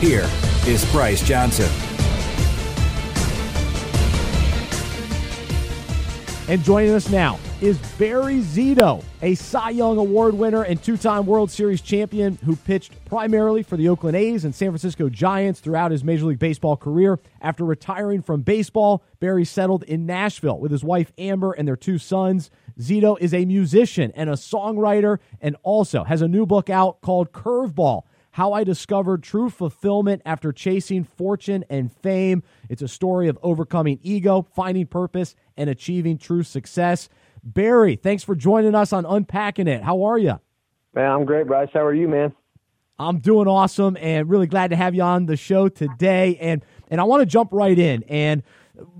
Here 0.00 0.30
is 0.64 0.88
Bryce 0.92 1.26
Johnson. 1.26 1.68
And 6.46 6.62
joining 6.62 6.92
us 6.92 7.08
now 7.08 7.40
is 7.60 7.78
Barry 7.98 8.38
Zito, 8.38 9.02
a 9.22 9.34
Cy 9.34 9.70
Young 9.70 9.98
Award 9.98 10.34
winner 10.34 10.62
and 10.62 10.80
two 10.80 10.96
time 10.96 11.26
World 11.26 11.50
Series 11.50 11.80
champion 11.80 12.38
who 12.44 12.54
pitched 12.54 12.92
primarily 13.06 13.64
for 13.64 13.76
the 13.76 13.88
Oakland 13.88 14.16
A's 14.16 14.44
and 14.44 14.54
San 14.54 14.70
Francisco 14.70 15.08
Giants 15.08 15.58
throughout 15.58 15.90
his 15.90 16.04
Major 16.04 16.26
League 16.26 16.38
Baseball 16.38 16.76
career. 16.76 17.18
After 17.40 17.64
retiring 17.64 18.22
from 18.22 18.42
baseball, 18.42 19.02
Barry 19.18 19.44
settled 19.44 19.82
in 19.82 20.06
Nashville 20.06 20.60
with 20.60 20.70
his 20.70 20.84
wife 20.84 21.12
Amber 21.18 21.50
and 21.50 21.66
their 21.66 21.74
two 21.74 21.98
sons. 21.98 22.52
Zito 22.78 23.18
is 23.18 23.34
a 23.34 23.44
musician 23.44 24.12
and 24.14 24.30
a 24.30 24.34
songwriter 24.34 25.18
and 25.40 25.56
also 25.64 26.04
has 26.04 26.22
a 26.22 26.28
new 26.28 26.46
book 26.46 26.70
out 26.70 27.00
called 27.00 27.32
Curveball 27.32 28.04
how 28.38 28.52
I 28.52 28.62
Discovered 28.62 29.24
True 29.24 29.50
Fulfillment 29.50 30.22
After 30.24 30.52
Chasing 30.52 31.02
Fortune 31.02 31.64
and 31.68 31.92
Fame. 31.92 32.44
It's 32.68 32.82
a 32.82 32.86
story 32.86 33.26
of 33.26 33.36
overcoming 33.42 33.98
ego, 34.00 34.46
finding 34.54 34.86
purpose, 34.86 35.34
and 35.56 35.68
achieving 35.68 36.18
true 36.18 36.44
success. 36.44 37.08
Barry, 37.42 37.96
thanks 37.96 38.22
for 38.22 38.36
joining 38.36 38.76
us 38.76 38.92
on 38.92 39.04
Unpacking 39.04 39.66
It. 39.66 39.82
How 39.82 40.04
are 40.04 40.18
you? 40.18 40.38
Man, 40.94 41.10
I'm 41.10 41.24
great, 41.24 41.48
Bryce. 41.48 41.68
How 41.74 41.84
are 41.84 41.92
you, 41.92 42.06
man? 42.06 42.32
I'm 43.00 43.18
doing 43.18 43.48
awesome 43.48 43.96
and 44.00 44.30
really 44.30 44.46
glad 44.46 44.70
to 44.70 44.76
have 44.76 44.94
you 44.94 45.02
on 45.02 45.26
the 45.26 45.36
show 45.36 45.68
today. 45.68 46.38
And 46.40 46.64
and 46.92 47.00
I 47.00 47.04
want 47.04 47.22
to 47.22 47.26
jump 47.26 47.52
right 47.52 47.76
in. 47.76 48.04
And 48.04 48.44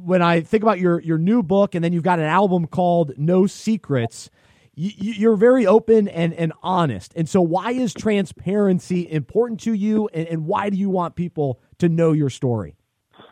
when 0.03 0.21
I 0.21 0.41
think 0.41 0.65
about 0.65 0.81
your 0.81 1.01
your 1.01 1.19
new 1.19 1.45
book, 1.45 1.77
and 1.77 1.85
then 1.85 1.93
you've 1.93 2.03
got 2.03 2.19
an 2.19 2.25
album 2.25 2.67
called 2.67 3.13
No 3.17 3.47
Secrets 3.47 4.31
you're 4.79 5.37
very 5.37 5.67
open 5.67 6.07
and, 6.07 6.33
and 6.35 6.53
honest. 6.63 7.13
And 7.17 7.29
so, 7.29 7.41
why 7.41 7.73
is 7.73 7.93
transparency 7.93 9.11
important 9.11 9.61
to 9.61 9.73
you, 9.73 10.09
and, 10.15 10.29
and 10.29 10.47
why 10.47 10.71
do 10.71 10.77
you 10.77 10.89
want 10.89 11.17
people 11.17 11.61
to 11.79 11.89
know 11.89 12.13
your 12.13 12.31
story? 12.31 12.77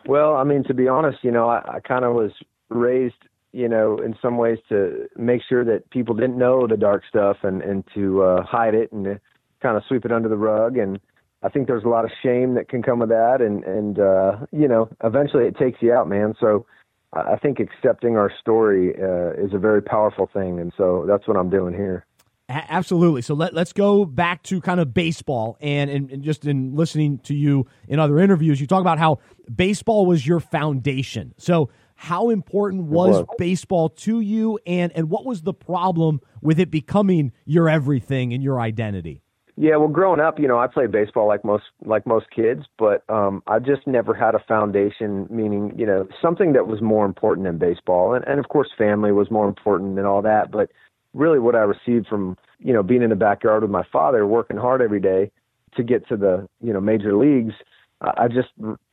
Well, 0.05 0.35
I 0.35 0.43
mean, 0.43 0.63
to 0.65 0.73
be 0.73 0.89
honest, 0.89 1.19
you 1.23 1.31
know, 1.31 1.47
I, 1.47 1.61
I 1.75 1.79
kind 1.79 2.03
of 2.03 2.13
was 2.13 2.31
raised, 2.69 3.15
you 3.53 3.69
know, 3.69 3.97
in 3.97 4.15
some 4.21 4.37
ways 4.37 4.57
to 4.69 5.07
make 5.15 5.41
sure 5.47 5.63
that 5.63 5.89
people 5.89 6.15
didn't 6.15 6.37
know 6.37 6.67
the 6.67 6.77
dark 6.77 7.03
stuff 7.07 7.37
and 7.43 7.61
and 7.61 7.85
to 7.95 8.23
uh, 8.23 8.43
hide 8.43 8.75
it 8.75 8.91
and 8.91 9.19
kind 9.61 9.77
of 9.77 9.83
sweep 9.87 10.03
it 10.03 10.11
under 10.11 10.27
the 10.27 10.37
rug. 10.37 10.77
And 10.77 10.99
I 11.43 11.49
think 11.49 11.67
there's 11.67 11.85
a 11.85 11.89
lot 11.89 12.03
of 12.03 12.11
shame 12.21 12.55
that 12.55 12.67
can 12.67 12.83
come 12.83 12.99
with 12.99 13.09
that, 13.09 13.39
and 13.39 13.63
and 13.63 13.99
uh, 13.99 14.45
you 14.51 14.67
know, 14.67 14.89
eventually 15.01 15.45
it 15.45 15.57
takes 15.57 15.81
you 15.81 15.93
out, 15.93 16.09
man. 16.09 16.35
So 16.41 16.65
I 17.13 17.37
think 17.37 17.59
accepting 17.59 18.17
our 18.17 18.31
story 18.41 18.93
uh, 18.95 19.31
is 19.41 19.53
a 19.53 19.57
very 19.57 19.81
powerful 19.81 20.29
thing, 20.33 20.59
and 20.59 20.73
so 20.77 21.05
that's 21.07 21.27
what 21.27 21.37
I'm 21.37 21.49
doing 21.49 21.73
here. 21.73 22.05
Absolutely. 22.49 23.21
So 23.21 23.33
let, 23.33 23.53
let's 23.53 23.73
go 23.73 24.05
back 24.05 24.41
to 24.43 24.61
kind 24.61 24.79
of 24.79 24.93
baseball 24.93 25.57
and, 25.59 25.89
and, 25.89 26.09
and, 26.11 26.23
just 26.23 26.45
in 26.45 26.75
listening 26.75 27.19
to 27.19 27.35
you 27.35 27.67
in 27.89 27.99
other 27.99 28.19
interviews, 28.19 28.61
you 28.61 28.67
talk 28.67 28.79
about 28.79 28.99
how 28.99 29.19
baseball 29.53 30.05
was 30.05 30.25
your 30.25 30.39
foundation. 30.39 31.33
So 31.37 31.69
how 31.95 32.29
important 32.29 32.83
was, 32.83 33.17
was, 33.17 33.25
baseball 33.37 33.89
to 33.89 34.21
you 34.21 34.59
and, 34.65 34.93
and 34.95 35.09
what 35.09 35.25
was 35.25 35.41
the 35.41 35.53
problem 35.53 36.21
with 36.41 36.57
it 36.57 36.71
becoming 36.71 37.33
your 37.45 37.67
everything 37.67 38.31
and 38.33 38.41
your 38.41 38.61
identity? 38.61 39.23
Yeah, 39.59 39.77
well, 39.77 39.87
growing 39.87 40.19
up, 40.19 40.39
you 40.39 40.47
know, 40.47 40.59
I 40.59 40.67
played 40.67 40.91
baseball 40.91 41.27
like 41.27 41.43
most 41.43 41.63
like 41.83 42.05
most 42.05 42.27
kids, 42.29 42.65
but 42.77 43.03
um, 43.09 43.41
I 43.47 43.57
just 43.57 43.87
never 43.87 44.13
had 44.13 44.35
a 44.35 44.39
foundation, 44.47 45.25
meaning 45.31 45.73
you 45.75 45.85
know 45.87 46.07
something 46.21 46.53
that 46.53 46.67
was 46.67 46.79
more 46.79 47.07
important 47.07 47.47
than 47.47 47.57
baseball, 47.57 48.13
and 48.13 48.23
and 48.27 48.39
of 48.39 48.49
course 48.49 48.69
family 48.77 49.11
was 49.11 49.31
more 49.31 49.47
important 49.47 49.95
than 49.95 50.05
all 50.05 50.21
that. 50.21 50.51
But 50.51 50.69
really, 51.15 51.39
what 51.39 51.55
I 51.55 51.61
received 51.61 52.05
from 52.05 52.37
you 52.59 52.71
know 52.71 52.83
being 52.83 53.01
in 53.01 53.09
the 53.09 53.15
backyard 53.15 53.63
with 53.63 53.71
my 53.71 53.83
father, 53.91 54.27
working 54.27 54.57
hard 54.57 54.79
every 54.79 54.99
day 54.99 55.31
to 55.75 55.81
get 55.81 56.07
to 56.09 56.17
the 56.17 56.47
you 56.61 56.71
know 56.71 56.79
major 56.79 57.17
leagues, 57.17 57.55
I 57.99 58.27
just 58.27 58.49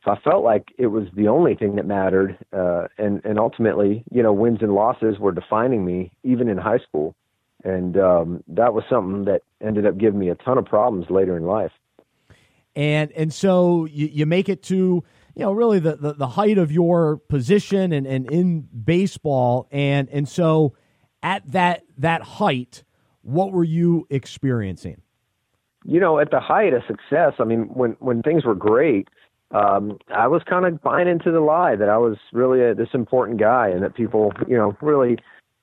I 0.07 0.15
felt 0.23 0.43
like 0.43 0.69
it 0.79 0.87
was 0.87 1.03
the 1.15 1.27
only 1.27 1.53
thing 1.53 1.75
that 1.75 1.85
mattered, 1.85 2.39
uh, 2.51 2.87
and 2.97 3.23
and 3.23 3.37
ultimately, 3.37 4.03
you 4.11 4.23
know, 4.23 4.33
wins 4.33 4.63
and 4.63 4.73
losses 4.73 5.19
were 5.19 5.31
defining 5.31 5.85
me 5.85 6.11
even 6.23 6.49
in 6.49 6.57
high 6.57 6.79
school 6.79 7.15
and 7.65 7.97
um, 7.97 8.43
that 8.47 8.73
was 8.73 8.83
something 8.89 9.25
that 9.25 9.41
ended 9.59 9.85
up 9.85 9.97
giving 9.97 10.19
me 10.19 10.29
a 10.29 10.35
ton 10.35 10.57
of 10.57 10.65
problems 10.65 11.09
later 11.09 11.35
in 11.35 11.43
life. 11.43 11.71
And 12.75 13.11
and 13.13 13.33
so 13.33 13.85
you, 13.85 14.07
you 14.07 14.25
make 14.25 14.47
it 14.47 14.61
to 14.63 14.75
you 14.75 15.43
know 15.43 15.51
really 15.51 15.79
the, 15.79 15.95
the, 15.95 16.13
the 16.13 16.27
height 16.27 16.57
of 16.57 16.71
your 16.71 17.17
position 17.17 17.91
and, 17.91 18.05
and 18.05 18.29
in 18.31 18.61
baseball 18.61 19.67
and 19.71 20.07
and 20.09 20.29
so 20.29 20.75
at 21.23 21.51
that 21.51 21.83
that 21.97 22.21
height, 22.21 22.83
what 23.23 23.51
were 23.51 23.63
you 23.63 24.05
experiencing? 24.09 25.01
You 25.83 25.99
know, 25.99 26.19
at 26.19 26.31
the 26.31 26.39
height 26.39 26.73
of 26.73 26.83
success, 26.87 27.33
I 27.39 27.45
mean, 27.45 27.63
when 27.73 27.95
when 27.99 28.21
things 28.21 28.45
were 28.45 28.55
great, 28.55 29.07
um, 29.51 29.97
I 30.13 30.27
was 30.27 30.43
kind 30.47 30.65
of 30.65 30.81
buying 30.81 31.07
into 31.07 31.31
the 31.31 31.39
lie 31.39 31.75
that 31.75 31.89
I 31.89 31.97
was 31.97 32.17
really 32.31 32.61
a, 32.61 32.75
this 32.75 32.89
important 32.93 33.39
guy 33.39 33.69
and 33.69 33.81
that 33.83 33.95
people, 33.95 34.33
you 34.47 34.57
know, 34.57 34.77
really 34.81 35.17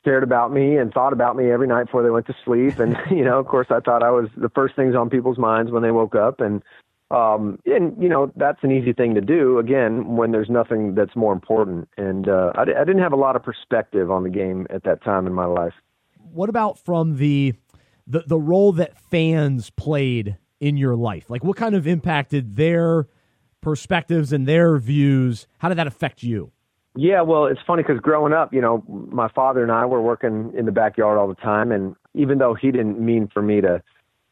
cared 0.04 0.22
about 0.22 0.52
me 0.52 0.76
and 0.76 0.92
thought 0.92 1.12
about 1.12 1.36
me 1.36 1.50
every 1.50 1.66
night 1.66 1.84
before 1.84 2.02
they 2.02 2.10
went 2.10 2.26
to 2.26 2.34
sleep. 2.44 2.78
And, 2.78 2.96
you 3.10 3.24
know, 3.24 3.38
of 3.38 3.46
course, 3.46 3.68
I 3.70 3.80
thought 3.80 4.02
I 4.02 4.10
was 4.10 4.28
the 4.36 4.48
first 4.48 4.76
things 4.76 4.94
on 4.94 5.10
people's 5.10 5.38
minds 5.38 5.70
when 5.70 5.82
they 5.82 5.90
woke 5.90 6.14
up. 6.14 6.40
And, 6.40 6.62
um, 7.10 7.58
and, 7.66 8.00
you 8.02 8.08
know, 8.08 8.32
that's 8.36 8.58
an 8.62 8.72
easy 8.72 8.92
thing 8.92 9.14
to 9.14 9.20
do, 9.20 9.58
again, 9.58 10.16
when 10.16 10.32
there's 10.32 10.48
nothing 10.48 10.94
that's 10.94 11.14
more 11.14 11.32
important. 11.32 11.88
And 11.96 12.28
uh, 12.28 12.52
I, 12.54 12.62
I 12.62 12.84
didn't 12.84 13.00
have 13.00 13.12
a 13.12 13.16
lot 13.16 13.36
of 13.36 13.42
perspective 13.42 14.10
on 14.10 14.22
the 14.22 14.30
game 14.30 14.66
at 14.70 14.84
that 14.84 15.04
time 15.04 15.26
in 15.26 15.34
my 15.34 15.44
life. 15.44 15.74
What 16.32 16.48
about 16.48 16.78
from 16.78 17.16
the, 17.18 17.54
the, 18.06 18.24
the 18.26 18.38
role 18.38 18.72
that 18.72 18.98
fans 18.98 19.70
played 19.70 20.38
in 20.58 20.76
your 20.76 20.96
life? 20.96 21.28
Like, 21.28 21.44
what 21.44 21.56
kind 21.56 21.74
of 21.74 21.86
impacted 21.86 22.56
their 22.56 23.08
perspectives 23.60 24.32
and 24.32 24.46
their 24.46 24.78
views? 24.78 25.46
How 25.58 25.68
did 25.68 25.76
that 25.76 25.86
affect 25.86 26.22
you? 26.22 26.52
Yeah, 26.94 27.22
well, 27.22 27.46
it's 27.46 27.60
funny 27.66 27.82
because 27.82 28.00
growing 28.00 28.32
up, 28.32 28.52
you 28.52 28.60
know, 28.60 28.84
my 29.10 29.28
father 29.28 29.62
and 29.62 29.72
I 29.72 29.86
were 29.86 30.02
working 30.02 30.52
in 30.56 30.66
the 30.66 30.72
backyard 30.72 31.18
all 31.18 31.28
the 31.28 31.34
time, 31.34 31.72
and 31.72 31.96
even 32.14 32.38
though 32.38 32.54
he 32.54 32.70
didn't 32.70 33.00
mean 33.00 33.28
for 33.32 33.40
me 33.40 33.60
to 33.62 33.82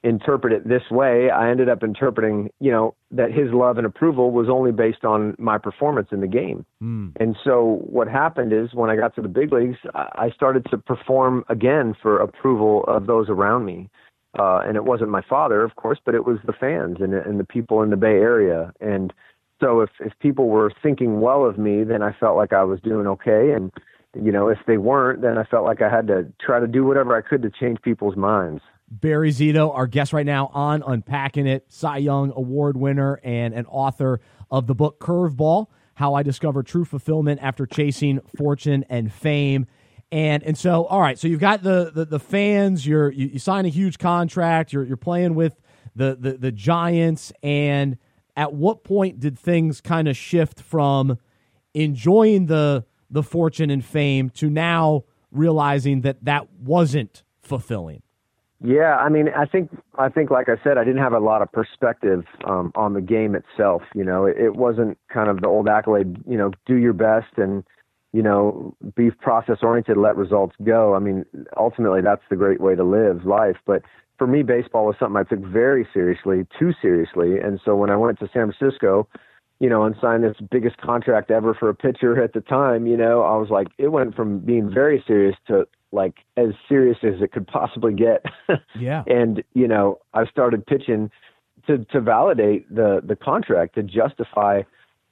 interpret 0.03 0.53
it 0.53 0.67
this 0.67 0.83
way, 0.91 1.31
I 1.31 1.51
ended 1.51 1.69
up 1.69 1.83
interpreting, 1.83 2.51
you 2.59 2.71
know, 2.71 2.95
that 3.11 3.33
his 3.33 3.53
love 3.53 3.77
and 3.77 3.87
approval 3.87 4.31
was 4.31 4.49
only 4.49 4.73
based 4.73 5.05
on 5.05 5.35
my 5.39 5.59
performance 5.59 6.09
in 6.11 6.21
the 6.21 6.27
game. 6.27 6.65
Mm. 6.83 7.13
And 7.21 7.37
so 7.45 7.81
what 7.85 8.09
happened 8.09 8.53
is 8.53 8.73
when 8.73 8.89
I 8.89 8.97
got 8.97 9.15
to 9.17 9.23
the 9.23 9.29
big 9.29 9.53
leagues, 9.53 9.77
I 9.95 10.31
started 10.35 10.65
to 10.71 10.79
perform 10.79 11.45
again 11.49 11.95
for 12.01 12.19
approval 12.19 12.85
of 12.89 13.07
those 13.07 13.29
around 13.29 13.67
me. 13.67 13.91
Uh, 14.39 14.61
and 14.65 14.77
it 14.77 14.85
wasn't 14.85 15.11
my 15.11 15.23
father, 15.29 15.63
of 15.63 15.77
course, 15.77 15.99
but 16.05 16.15
it 16.15 16.25
was 16.25 16.39
the 16.47 16.53
fans 16.53 16.99
and, 17.01 17.13
and 17.13 17.39
the 17.41 17.45
people 17.45 17.83
in 17.83 17.91
the 17.91 17.97
Bay 17.97 18.07
Area. 18.07 18.73
And 18.81 19.13
so 19.61 19.81
if 19.81 19.91
if 20.01 20.13
people 20.21 20.49
were 20.49 20.73
thinking 20.83 21.21
well 21.21 21.45
of 21.45 21.59
me, 21.59 21.85
then 21.85 22.03
I 22.03 22.13
felt 22.19 22.37
like 22.37 22.53
I 22.53 22.65
was 22.65 22.81
doing 22.81 23.07
okay, 23.07 23.53
and 23.53 23.71
you 24.15 24.33
know 24.33 24.49
if 24.49 24.59
they 24.67 24.79
weren't, 24.79 25.23
then 25.23 25.39
I 25.39 25.45
felt 25.45 25.65
like 25.65 25.83
I 25.83 25.91
had 25.91 26.07
to 26.09 26.27
try 26.45 26.61
to 26.61 26.67
do 26.67 26.85
whatever 26.85 27.17
I 27.17 27.21
could 27.21 27.43
to 27.43 27.51
change 27.51 27.81
people's 27.83 28.17
minds. 28.17 28.63
Barry 28.91 29.31
Zito, 29.31 29.73
our 29.75 29.87
guest 29.87 30.13
right 30.13 30.27
now 30.27 30.51
on 30.53 30.83
Unpacking 30.85 31.47
It, 31.47 31.65
Cy 31.69 31.99
Young 31.99 32.33
Award 32.35 32.77
winner 32.77 33.21
and 33.23 33.55
an 33.55 33.67
author 33.67 34.21
of 34.51 34.67
the 34.67 34.75
book 34.75 34.99
Curveball: 34.99 35.67
How 35.95 36.15
I 36.15 36.23
Discovered 36.23 36.67
True 36.67 36.85
Fulfillment 36.85 37.41
After 37.43 37.67
Chasing 37.67 38.21
Fortune 38.37 38.85
and 38.89 39.13
Fame. 39.13 39.67
And 40.11 40.43
and 40.43 40.59
so 40.59 40.87
all 40.87 41.01
right, 41.01 41.19
so 41.19 41.29
you've 41.29 41.41
got 41.41 41.63
the 41.63 41.93
the, 41.95 42.05
the 42.05 42.19
fans. 42.19 42.87
You're 42.87 43.13
you, 43.13 43.29
you 43.29 43.39
sign 43.39 43.65
a 43.65 43.69
huge 43.69 43.99
contract. 43.99 44.73
You're 44.73 44.85
you're 44.85 44.97
playing 44.97 45.35
with 45.35 45.61
the 45.95 46.17
the, 46.19 46.33
the 46.33 46.51
Giants 46.51 47.33
and 47.43 47.97
at 48.41 48.55
what 48.55 48.85
point 48.85 49.21
did 49.21 49.39
things 49.39 49.83
kind 49.83 50.09
of 50.09 50.17
shift 50.17 50.63
from 50.63 51.19
enjoying 51.75 52.47
the 52.47 52.87
the 53.11 53.23
fortune 53.23 53.69
and 53.69 53.85
fame 53.85 54.31
to 54.31 54.49
now 54.49 55.05
realizing 55.31 56.01
that 56.01 56.25
that 56.25 56.51
wasn't 56.55 57.23
fulfilling? 57.43 58.03
Yeah, 58.65 58.97
I 58.97 59.11
mean, 59.11 59.29
I 59.37 59.45
think 59.45 59.71
I 59.99 60.09
think 60.09 60.31
like 60.31 60.49
I 60.49 60.57
said, 60.65 60.79
I 60.79 60.85
didn't 60.85 61.03
have 61.03 61.13
a 61.13 61.19
lot 61.19 61.43
of 61.43 61.53
perspective 61.53 62.25
um, 62.45 62.73
on 62.75 62.95
the 62.95 63.03
game 63.03 63.35
itself. 63.35 63.83
You 63.95 64.05
know, 64.05 64.25
it, 64.25 64.39
it 64.39 64.57
wasn't 64.57 64.97
kind 65.13 65.29
of 65.29 65.43
the 65.43 65.47
old 65.47 65.69
accolade. 65.69 66.17
You 66.27 66.39
know, 66.39 66.53
do 66.65 66.77
your 66.77 66.95
best 66.95 67.37
and 67.37 67.63
you 68.15 68.23
know 68.23 68.75
be 68.97 69.11
process 69.11 69.59
oriented, 69.61 69.99
let 69.99 70.17
results 70.17 70.57
go. 70.65 70.95
I 70.95 70.99
mean, 70.99 71.27
ultimately, 71.59 72.01
that's 72.01 72.25
the 72.31 72.37
great 72.37 72.61
way 72.61 72.75
to 72.75 72.85
live 72.85 73.27
life. 73.27 73.57
But 73.67 73.83
for 74.21 74.27
me, 74.27 74.43
baseball 74.43 74.85
was 74.85 74.97
something 74.99 75.17
I 75.17 75.23
took 75.23 75.39
very 75.39 75.89
seriously, 75.95 76.47
too 76.59 76.75
seriously. 76.83 77.39
And 77.43 77.59
so 77.65 77.75
when 77.75 77.89
I 77.89 77.97
went 77.97 78.19
to 78.19 78.29
San 78.35 78.53
Francisco, 78.53 79.09
you 79.61 79.71
know, 79.71 79.85
and 79.85 79.97
signed 79.99 80.25
this 80.25 80.37
biggest 80.51 80.77
contract 80.77 81.31
ever 81.31 81.55
for 81.55 81.71
a 81.71 81.75
pitcher 81.75 82.23
at 82.23 82.35
the 82.35 82.43
time, 82.43 82.87
you 82.87 82.99
know, 82.99 83.23
I 83.23 83.39
was 83.39 83.49
like, 83.49 83.69
it 83.79 83.89
went 83.89 84.15
from 84.15 84.41
being 84.41 84.71
very 84.71 85.03
serious 85.07 85.37
to 85.47 85.67
like 85.91 86.17
as 86.37 86.51
serious 86.69 86.99
as 87.03 87.23
it 87.23 87.33
could 87.33 87.47
possibly 87.47 87.95
get. 87.95 88.23
yeah. 88.79 89.05
And, 89.07 89.43
you 89.55 89.67
know, 89.67 90.01
I 90.13 90.27
started 90.27 90.67
pitching 90.67 91.11
to, 91.67 91.79
to 91.87 92.03
validate 92.03 92.69
the, 92.69 93.01
the 93.03 93.17
contract, 93.17 93.77
to 93.77 93.83
justify, 93.83 94.65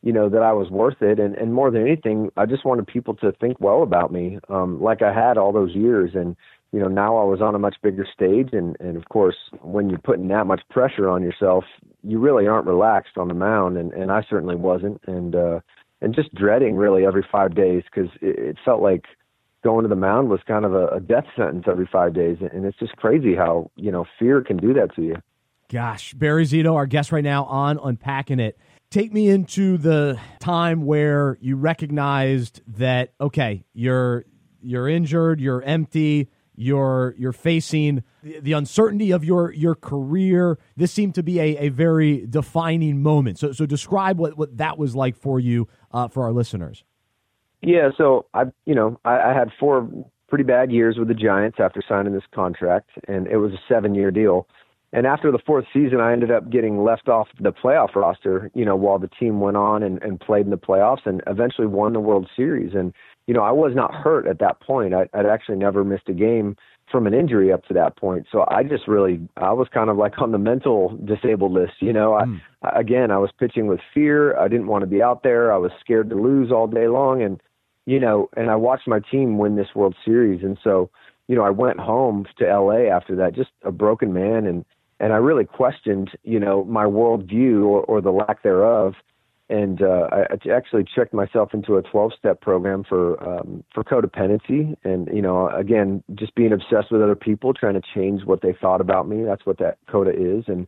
you 0.02 0.12
know, 0.12 0.28
that 0.28 0.42
I 0.42 0.52
was 0.52 0.68
worth 0.68 1.00
it. 1.00 1.18
And, 1.18 1.34
and 1.34 1.54
more 1.54 1.70
than 1.70 1.80
anything, 1.80 2.30
I 2.36 2.44
just 2.44 2.66
wanted 2.66 2.86
people 2.86 3.14
to 3.16 3.32
think 3.32 3.58
well 3.58 3.82
about 3.82 4.12
me, 4.12 4.38
um, 4.50 4.82
like 4.82 5.00
I 5.00 5.14
had 5.14 5.38
all 5.38 5.54
those 5.54 5.74
years. 5.74 6.10
And, 6.14 6.36
you 6.72 6.80
know, 6.80 6.88
now 6.88 7.16
I 7.16 7.24
was 7.24 7.40
on 7.40 7.54
a 7.54 7.58
much 7.58 7.76
bigger 7.82 8.06
stage. 8.12 8.50
And, 8.52 8.76
and 8.80 8.96
of 8.96 9.08
course, 9.08 9.36
when 9.62 9.88
you're 9.88 9.98
putting 9.98 10.28
that 10.28 10.46
much 10.46 10.60
pressure 10.70 11.08
on 11.08 11.22
yourself, 11.22 11.64
you 12.02 12.18
really 12.18 12.46
aren't 12.46 12.66
relaxed 12.66 13.16
on 13.16 13.28
the 13.28 13.34
mound. 13.34 13.76
And, 13.76 13.92
and 13.92 14.10
I 14.12 14.22
certainly 14.28 14.56
wasn't. 14.56 15.00
And, 15.06 15.34
uh, 15.34 15.60
and 16.00 16.14
just 16.14 16.32
dreading 16.34 16.76
really 16.76 17.04
every 17.06 17.26
five 17.30 17.54
days 17.54 17.82
because 17.84 18.10
it, 18.20 18.38
it 18.38 18.56
felt 18.64 18.82
like 18.82 19.04
going 19.64 19.82
to 19.82 19.88
the 19.88 19.96
mound 19.96 20.28
was 20.28 20.40
kind 20.46 20.64
of 20.64 20.74
a, 20.74 20.88
a 20.88 21.00
death 21.00 21.24
sentence 21.36 21.64
every 21.68 21.88
five 21.90 22.14
days. 22.14 22.36
And 22.40 22.64
it's 22.64 22.78
just 22.78 22.96
crazy 22.96 23.34
how, 23.34 23.70
you 23.76 23.90
know, 23.90 24.04
fear 24.18 24.42
can 24.42 24.58
do 24.58 24.74
that 24.74 24.94
to 24.96 25.02
you. 25.02 25.16
Gosh, 25.70 26.14
Barry 26.14 26.44
Zito, 26.44 26.74
our 26.74 26.86
guest 26.86 27.12
right 27.12 27.24
now 27.24 27.44
on 27.44 27.78
Unpacking 27.82 28.40
It. 28.40 28.58
Take 28.90 29.12
me 29.12 29.28
into 29.28 29.76
the 29.76 30.18
time 30.38 30.86
where 30.86 31.36
you 31.42 31.56
recognized 31.56 32.62
that 32.78 33.12
okay, 33.20 33.64
you're 33.74 34.24
you're 34.62 34.88
injured, 34.88 35.40
you're 35.40 35.62
empty, 35.62 36.30
you're 36.58 37.14
you're 37.16 37.32
facing 37.32 38.02
the, 38.22 38.40
the 38.40 38.52
uncertainty 38.52 39.10
of 39.12 39.24
your 39.24 39.52
your 39.52 39.74
career. 39.74 40.58
This 40.76 40.92
seemed 40.92 41.14
to 41.14 41.22
be 41.22 41.38
a, 41.38 41.56
a 41.58 41.68
very 41.68 42.26
defining 42.26 43.02
moment. 43.02 43.38
So 43.38 43.52
so 43.52 43.64
describe 43.64 44.18
what, 44.18 44.36
what 44.36 44.56
that 44.56 44.78
was 44.78 44.96
like 44.96 45.16
for 45.16 45.38
you 45.38 45.68
uh, 45.92 46.08
for 46.08 46.24
our 46.24 46.32
listeners. 46.32 46.84
Yeah, 47.62 47.90
so 47.96 48.26
I 48.34 48.44
you 48.66 48.74
know 48.74 49.00
I, 49.04 49.30
I 49.30 49.32
had 49.34 49.50
four 49.58 49.88
pretty 50.28 50.44
bad 50.44 50.70
years 50.70 50.96
with 50.98 51.08
the 51.08 51.14
Giants 51.14 51.58
after 51.60 51.82
signing 51.88 52.12
this 52.12 52.24
contract, 52.34 52.90
and 53.06 53.26
it 53.28 53.36
was 53.36 53.52
a 53.52 53.60
seven 53.68 53.94
year 53.94 54.10
deal. 54.10 54.48
And 54.92 55.06
after 55.06 55.30
the 55.30 55.38
fourth 55.44 55.66
season, 55.72 56.00
I 56.00 56.12
ended 56.12 56.30
up 56.30 56.50
getting 56.50 56.82
left 56.82 57.08
off 57.08 57.28
the 57.38 57.52
playoff 57.52 57.94
roster, 57.94 58.50
you 58.54 58.64
know, 58.64 58.74
while 58.74 58.98
the 58.98 59.08
team 59.20 59.38
went 59.38 59.58
on 59.58 59.82
and, 59.82 60.02
and 60.02 60.18
played 60.18 60.46
in 60.46 60.50
the 60.50 60.56
playoffs 60.56 61.04
and 61.04 61.22
eventually 61.26 61.66
won 61.66 61.92
the 61.92 62.00
World 62.00 62.26
Series. 62.34 62.74
And, 62.74 62.94
you 63.28 63.34
know, 63.34 63.42
I 63.42 63.52
was 63.52 63.74
not 63.74 63.94
hurt 63.94 64.26
at 64.26 64.38
that 64.38 64.58
point. 64.60 64.94
I, 64.94 65.02
I'd 65.12 65.26
actually 65.26 65.58
never 65.58 65.84
missed 65.84 66.08
a 66.08 66.14
game 66.14 66.56
from 66.90 67.06
an 67.06 67.12
injury 67.12 67.52
up 67.52 67.62
to 67.66 67.74
that 67.74 67.94
point. 67.98 68.26
So 68.32 68.46
I 68.48 68.62
just 68.62 68.88
really, 68.88 69.20
I 69.36 69.52
was 69.52 69.68
kind 69.72 69.90
of 69.90 69.98
like 69.98 70.18
on 70.18 70.32
the 70.32 70.38
mental 70.38 70.98
disabled 71.04 71.52
list, 71.52 71.74
you 71.80 71.92
know. 71.92 72.12
Mm. 72.12 72.40
I, 72.62 72.80
again, 72.80 73.10
I 73.10 73.18
was 73.18 73.30
pitching 73.38 73.66
with 73.66 73.80
fear. 73.92 74.34
I 74.38 74.48
didn't 74.48 74.66
want 74.66 74.80
to 74.80 74.86
be 74.86 75.02
out 75.02 75.22
there. 75.24 75.52
I 75.52 75.58
was 75.58 75.70
scared 75.78 76.08
to 76.08 76.16
lose 76.16 76.50
all 76.50 76.66
day 76.66 76.88
long. 76.88 77.22
And, 77.22 77.38
you 77.84 78.00
know, 78.00 78.30
and 78.34 78.50
I 78.50 78.56
watched 78.56 78.88
my 78.88 79.00
team 79.10 79.36
win 79.36 79.56
this 79.56 79.74
World 79.74 79.94
Series. 80.06 80.42
And 80.42 80.58
so, 80.64 80.88
you 81.26 81.36
know, 81.36 81.42
I 81.42 81.50
went 81.50 81.78
home 81.78 82.24
to 82.38 82.46
LA 82.46 82.90
after 82.90 83.14
that, 83.16 83.34
just 83.34 83.50
a 83.62 83.70
broken 83.70 84.14
man. 84.14 84.46
And, 84.46 84.64
and 85.00 85.12
I 85.12 85.16
really 85.16 85.44
questioned, 85.44 86.12
you 86.24 86.40
know, 86.40 86.64
my 86.64 86.86
worldview 86.86 87.64
or, 87.64 87.82
or 87.82 88.00
the 88.00 88.10
lack 88.10 88.42
thereof. 88.42 88.94
And 89.50 89.80
uh, 89.80 90.08
I, 90.12 90.50
actually 90.50 90.84
checked 90.84 91.14
myself 91.14 91.54
into 91.54 91.76
a 91.76 91.82
12-step 91.82 92.42
program 92.42 92.84
for 92.86 93.22
um, 93.26 93.64
for 93.72 93.82
codependency, 93.82 94.76
and 94.84 95.08
you 95.10 95.22
know, 95.22 95.48
again, 95.48 96.02
just 96.14 96.34
being 96.34 96.52
obsessed 96.52 96.92
with 96.92 97.00
other 97.00 97.14
people, 97.14 97.54
trying 97.54 97.74
to 97.74 97.82
change 97.94 98.24
what 98.24 98.42
they 98.42 98.54
thought 98.60 98.82
about 98.82 99.08
me. 99.08 99.24
That's 99.24 99.46
what 99.46 99.58
that 99.58 99.78
coda 99.90 100.10
is. 100.10 100.44
And 100.48 100.66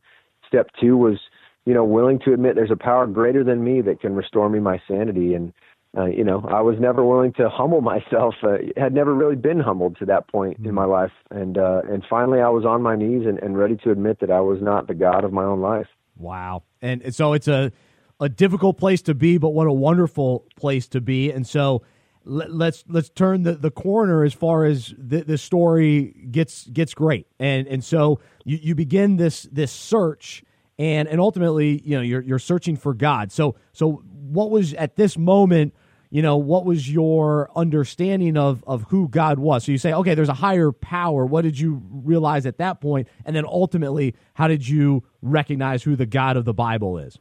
step 0.48 0.70
two 0.80 0.96
was, 0.96 1.18
you 1.66 1.74
know, 1.74 1.84
willing 1.84 2.20
to 2.20 2.32
admit 2.32 2.54
there's 2.54 2.70
a 2.70 2.76
power 2.76 3.06
greater 3.06 3.44
than 3.44 3.62
me 3.62 3.82
that 3.82 4.00
can 4.00 4.14
restore 4.14 4.48
me 4.48 4.60
my 4.60 4.80
sanity. 4.88 5.34
And 5.34 5.52
uh, 5.96 6.06
you 6.06 6.22
know, 6.22 6.46
I 6.48 6.60
was 6.60 6.76
never 6.78 7.04
willing 7.04 7.32
to 7.34 7.48
humble 7.48 7.80
myself. 7.82 8.34
Uh, 8.42 8.58
had 8.76 8.94
never 8.94 9.14
really 9.14 9.36
been 9.36 9.60
humbled 9.60 9.98
to 9.98 10.06
that 10.06 10.28
point 10.28 10.58
in 10.64 10.72
my 10.74 10.84
life, 10.84 11.12
and 11.30 11.58
uh, 11.58 11.82
and 11.88 12.04
finally, 12.08 12.40
I 12.40 12.48
was 12.48 12.64
on 12.64 12.82
my 12.82 12.96
knees 12.96 13.26
and, 13.26 13.38
and 13.38 13.58
ready 13.58 13.76
to 13.84 13.90
admit 13.90 14.20
that 14.20 14.30
I 14.30 14.40
was 14.40 14.58
not 14.62 14.86
the 14.86 14.94
God 14.94 15.24
of 15.24 15.32
my 15.32 15.44
own 15.44 15.60
life. 15.60 15.88
Wow, 16.16 16.62
and 16.80 17.14
so 17.14 17.32
it's 17.32 17.48
a 17.48 17.72
a 18.20 18.28
difficult 18.28 18.78
place 18.78 19.02
to 19.02 19.14
be, 19.14 19.38
but 19.38 19.50
what 19.50 19.66
a 19.66 19.72
wonderful 19.72 20.46
place 20.56 20.86
to 20.88 21.00
be. 21.00 21.32
And 21.32 21.46
so 21.46 21.82
let, 22.24 22.52
let's 22.52 22.84
let's 22.86 23.08
turn 23.08 23.42
the, 23.42 23.54
the 23.54 23.70
corner 23.70 24.24
as 24.24 24.34
far 24.34 24.64
as 24.64 24.94
the, 24.98 25.22
the 25.22 25.38
story 25.38 26.14
gets 26.30 26.66
gets 26.66 26.92
great, 26.92 27.26
and 27.38 27.66
and 27.66 27.82
so 27.82 28.20
you, 28.44 28.58
you 28.60 28.74
begin 28.74 29.16
this 29.16 29.44
this 29.44 29.72
search 29.72 30.44
and 30.78 31.08
and 31.08 31.20
ultimately 31.20 31.80
you 31.84 31.96
know 31.96 32.02
you're 32.02 32.20
you're 32.20 32.38
searching 32.38 32.76
for 32.76 32.92
God. 32.92 33.32
So 33.32 33.56
so 33.72 34.02
what 34.12 34.50
was 34.50 34.74
at 34.74 34.96
this 34.96 35.16
moment 35.16 35.74
you 36.10 36.22
know 36.22 36.36
what 36.36 36.66
was 36.66 36.90
your 36.90 37.50
understanding 37.56 38.36
of 38.36 38.62
of 38.66 38.84
who 38.90 39.08
god 39.08 39.38
was? 39.38 39.64
So 39.64 39.72
you 39.72 39.78
say 39.78 39.94
okay 39.94 40.14
there's 40.14 40.28
a 40.28 40.34
higher 40.34 40.72
power. 40.72 41.24
What 41.24 41.42
did 41.42 41.58
you 41.58 41.82
realize 41.90 42.44
at 42.44 42.58
that 42.58 42.82
point? 42.82 43.08
And 43.24 43.34
then 43.34 43.46
ultimately 43.46 44.14
how 44.34 44.46
did 44.46 44.68
you 44.68 45.04
recognize 45.22 45.82
who 45.82 45.96
the 45.96 46.06
god 46.06 46.36
of 46.36 46.44
the 46.44 46.54
bible 46.54 46.98
is 46.98 47.18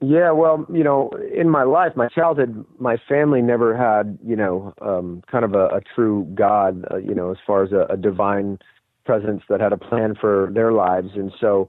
yeah 0.00 0.30
well 0.30 0.66
you 0.72 0.82
know 0.82 1.10
in 1.34 1.48
my 1.48 1.62
life 1.62 1.92
my 1.96 2.08
childhood 2.08 2.64
my 2.78 2.96
family 3.08 3.42
never 3.42 3.76
had 3.76 4.18
you 4.24 4.36
know 4.36 4.72
um 4.80 5.22
kind 5.30 5.44
of 5.44 5.54
a, 5.54 5.66
a 5.66 5.80
true 5.94 6.26
god 6.34 6.84
uh, 6.90 6.96
you 6.96 7.14
know 7.14 7.30
as 7.30 7.36
far 7.46 7.62
as 7.62 7.72
a, 7.72 7.86
a 7.90 7.96
divine 7.96 8.58
presence 9.04 9.42
that 9.48 9.60
had 9.60 9.72
a 9.72 9.76
plan 9.76 10.14
for 10.20 10.50
their 10.54 10.72
lives. 10.72 11.10
And 11.14 11.32
so 11.40 11.68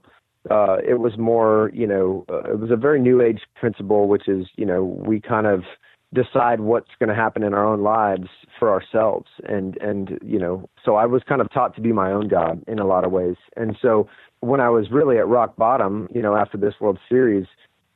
uh, 0.50 0.76
it 0.86 1.00
was 1.00 1.18
more, 1.18 1.70
you 1.74 1.86
know, 1.86 2.24
uh, 2.30 2.52
it 2.52 2.60
was 2.60 2.70
a 2.70 2.76
very 2.76 3.00
new 3.00 3.20
age 3.20 3.40
principle, 3.56 4.08
which 4.08 4.28
is, 4.28 4.46
you 4.56 4.66
know, 4.66 4.84
we 4.84 5.20
kind 5.20 5.46
of 5.46 5.62
decide 6.14 6.60
what's 6.60 6.90
going 6.98 7.08
to 7.08 7.14
happen 7.14 7.42
in 7.42 7.54
our 7.54 7.66
own 7.66 7.82
lives 7.82 8.28
for 8.58 8.70
ourselves. 8.70 9.26
And 9.48 9.76
and 9.78 10.18
you 10.22 10.38
know 10.38 10.68
so 10.84 10.96
i 10.96 11.06
was 11.06 11.22
kind 11.26 11.40
of 11.40 11.50
taught 11.50 11.74
to 11.76 11.80
be 11.80 11.90
my 11.90 12.12
own 12.12 12.28
god 12.28 12.62
in 12.68 12.78
a 12.78 12.86
lot 12.86 13.04
of 13.04 13.12
ways. 13.12 13.36
And 13.56 13.78
so 13.80 14.06
when 14.40 14.60
i 14.60 14.68
was 14.68 14.90
really 14.90 15.16
at 15.16 15.26
rock 15.26 15.56
bottom 15.56 16.08
you 16.14 16.20
know 16.20 16.36
after 16.36 16.58
this 16.58 16.74
world 16.80 16.98
series 17.08 17.46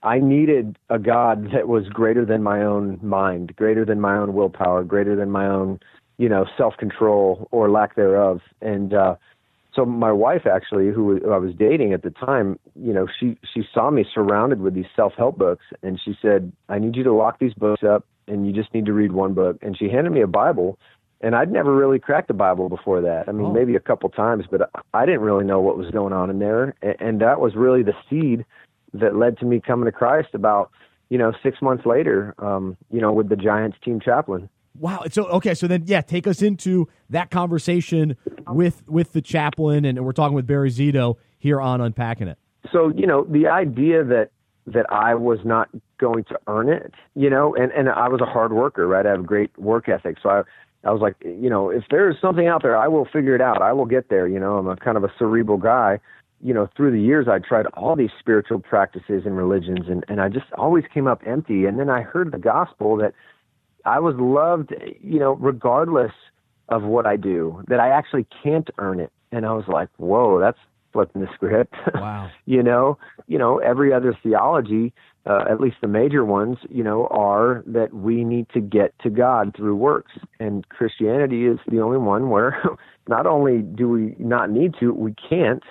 i 0.07 0.19
needed 0.19 0.79
a 0.89 0.99
god 0.99 1.51
that 1.53 1.69
was 1.69 1.89
greater 1.89 2.25
than 2.25 2.43
my 2.43 2.63
own 2.63 2.99
mind 3.03 3.55
greater 3.57 3.85
than 3.85 4.01
my 4.01 4.17
own 4.17 4.33
willpower 4.33 4.83
greater 4.85 5.15
than 5.15 5.31
my 5.31 5.47
own 5.47 5.79
you 6.17 6.29
know 6.29 6.47
self 6.57 6.77
control 6.79 7.49
or 7.51 7.71
lack 7.71 7.95
thereof 7.97 8.41
and 8.63 8.95
uh 8.95 9.15
so 9.75 9.85
my 9.85 10.11
wife 10.11 10.47
actually 10.47 10.91
who 10.91 11.21
I 11.31 11.37
was 11.37 11.55
dating 11.55 11.93
at 11.93 12.03
the 12.03 12.09
time, 12.09 12.59
you 12.75 12.95
know, 12.95 13.07
she 13.21 13.37
she 13.53 13.63
saw 13.75 13.91
me 13.91 14.07
surrounded 14.13 14.61
with 14.63 14.75
these 14.75 14.87
self-help 14.97 15.37
books 15.37 15.67
and 15.83 16.01
she 16.03 16.17
said, 16.23 16.51
"I 16.71 16.79
need 16.79 16.97
you 16.97 17.05
to 17.05 17.13
lock 17.13 17.39
these 17.39 17.53
books 17.53 17.83
up 17.85 18.07
and 18.27 18.47
you 18.47 18.55
just 18.55 18.73
need 18.73 18.87
to 18.87 18.95
read 18.95 19.13
one 19.13 19.35
book." 19.35 19.59
And 19.61 19.77
she 19.77 19.91
handed 19.91 20.15
me 20.15 20.23
a 20.23 20.27
Bible 20.27 20.79
and 21.21 21.37
I'd 21.37 21.53
never 21.53 21.75
really 21.75 21.99
cracked 21.99 22.31
a 22.31 22.35
Bible 22.35 22.69
before 22.69 23.01
that. 23.03 23.29
I 23.29 23.33
mean, 23.33 23.49
oh. 23.49 23.53
maybe 23.53 23.77
a 23.77 23.81
couple 23.81 24.09
times, 24.09 24.45
but 24.51 24.71
I 24.95 25.07
didn't 25.07 25.21
really 25.21 25.45
know 25.45 25.61
what 25.61 25.77
was 25.77 25.91
going 25.91 26.13
on 26.13 26.31
in 26.31 26.39
there, 26.39 26.75
And, 26.83 26.97
and 27.01 27.21
that 27.21 27.41
was 27.41 27.55
really 27.55 27.83
the 27.83 27.95
seed 28.09 28.45
that 28.95 29.17
led 29.17 29.39
to 29.39 29.45
me 29.45 29.61
coming 29.61 29.87
to 29.87 29.93
Christ 29.93 30.29
about, 30.35 30.71
you 31.09 31.19
know, 31.19 31.33
6 31.43 31.63
months 31.63 31.87
later, 31.87 32.35
um, 32.39 32.77
you 32.91 33.01
know, 33.01 33.13
with 33.13 33.29
the 33.29 33.37
Giants 33.37 33.77
team 33.85 34.01
chaplain. 34.01 34.49
Wow. 34.79 35.05
So 35.11 35.27
okay. 35.27 35.55
So 35.55 35.67
then, 35.67 35.85
yeah, 35.87 36.03
take 36.03 36.27
us 36.27 36.43
into 36.43 36.89
that 37.11 37.31
conversation 37.31 38.17
with 38.49 38.83
with 38.87 39.13
the 39.13 39.23
chaplain, 39.23 39.85
and 39.85 40.05
we're 40.05 40.13
talking 40.13 40.35
with 40.35 40.47
Barry 40.47 40.71
Zito 40.71 41.17
here 41.39 41.61
on 41.61 41.81
unpacking 41.81 42.29
it. 42.29 42.39
So 42.73 42.93
you 42.95 43.07
know 43.07 43.25
the 43.25 43.47
idea 43.47 44.05
that 44.05 44.31
that 44.67 44.87
I 44.91 45.15
was 45.15 45.39
not 45.45 45.69
going 45.99 46.25
to 46.25 46.39
earn 46.47 46.69
it, 46.69 46.93
you 47.15 47.31
know, 47.31 47.55
and 47.55 47.73
and 47.73 47.89
I 47.89 48.09
was 48.09 48.21
a 48.21 48.27
hard 48.27 48.53
worker, 48.53 48.87
right? 48.87 49.07
I 49.07 49.11
have 49.11 49.25
great 49.27 49.57
work 49.59 49.89
ethic, 49.89 50.19
so 50.23 50.29
I 50.29 50.43
I 50.85 50.93
was 50.93 51.01
like, 51.01 51.17
you 51.25 51.51
know, 51.51 51.71
if 51.71 51.85
there's 51.91 52.17
something 52.21 52.47
out 52.47 52.63
there, 52.63 52.77
I 52.77 52.89
will 52.89 53.07
figure 53.07 53.35
it 53.35 53.41
out. 53.41 53.63
I 53.63 53.73
will 53.73 53.87
get 53.87 54.09
there. 54.09 54.29
You 54.29 54.39
know, 54.39 54.59
I'm 54.59 54.69
a 54.69 54.77
kind 54.77 54.97
of 54.97 55.05
a 55.05 55.13
cerebral 55.19 55.59
guy. 55.59 55.99
You 56.43 56.53
know, 56.55 56.69
through 56.77 56.93
the 56.93 57.01
years, 57.01 57.27
I 57.29 57.39
tried 57.39 57.67
all 57.69 57.97
these 57.97 58.11
spiritual 58.19 58.61
practices 58.61 59.23
and 59.25 59.37
religions, 59.37 59.87
and 59.89 60.05
and 60.09 60.21
I 60.21 60.29
just 60.29 60.47
always 60.57 60.85
came 60.93 61.07
up 61.07 61.23
empty. 61.27 61.65
And 61.65 61.79
then 61.79 61.91
I 61.91 62.03
heard 62.03 62.33
the 62.33 62.39
gospel 62.39 62.97
that 62.99 63.15
I 63.85 64.01
was 64.01 64.15
loved, 64.19 64.75
you 65.01 65.19
know, 65.19 65.33
regardless 65.37 66.13
of 66.69 66.83
what 66.83 67.07
I 67.07 67.17
do, 67.17 67.63
that 67.69 67.81
I 67.81 67.89
actually 67.89 68.27
can't 68.43 68.69
earn 68.79 69.01
it. 69.01 69.13
And 69.33 69.47
I 69.47 69.53
was 69.53 69.65
like, 69.69 69.89
whoa, 69.97 70.41
that's 70.41 70.59
flipping 70.93 71.23
the 71.23 71.29
script. 71.35 71.75
Wow. 71.95 72.31
you 72.45 72.63
know, 72.63 72.99
you 73.27 73.39
know, 73.39 73.59
every 73.59 73.93
other 73.93 74.17
theology, 74.23 74.93
uh, 75.25 75.45
at 75.51 75.61
least 75.61 75.77
the 75.81 75.89
major 75.89 76.25
ones, 76.25 76.59
you 76.69 76.85
know, 76.85 77.07
are 77.09 77.63
that 77.67 77.93
we 77.93 78.23
need 78.23 78.49
to 78.51 78.61
get 78.61 78.97
to 79.01 79.11
God 79.11 79.55
through 79.57 79.77
works. 79.77 80.13
And 80.41 80.69
Christianity 80.69 81.47
is 81.47 81.59
the 81.69 81.81
only 81.81 81.99
one 81.99 82.29
where 82.31 82.63
not 83.09 83.27
only 83.27 83.63
do 83.63 83.89
we 83.89 84.15
not 84.19 84.51
need 84.51 84.75
to, 84.81 84.93
we 84.93 85.15
can't, 85.15 85.63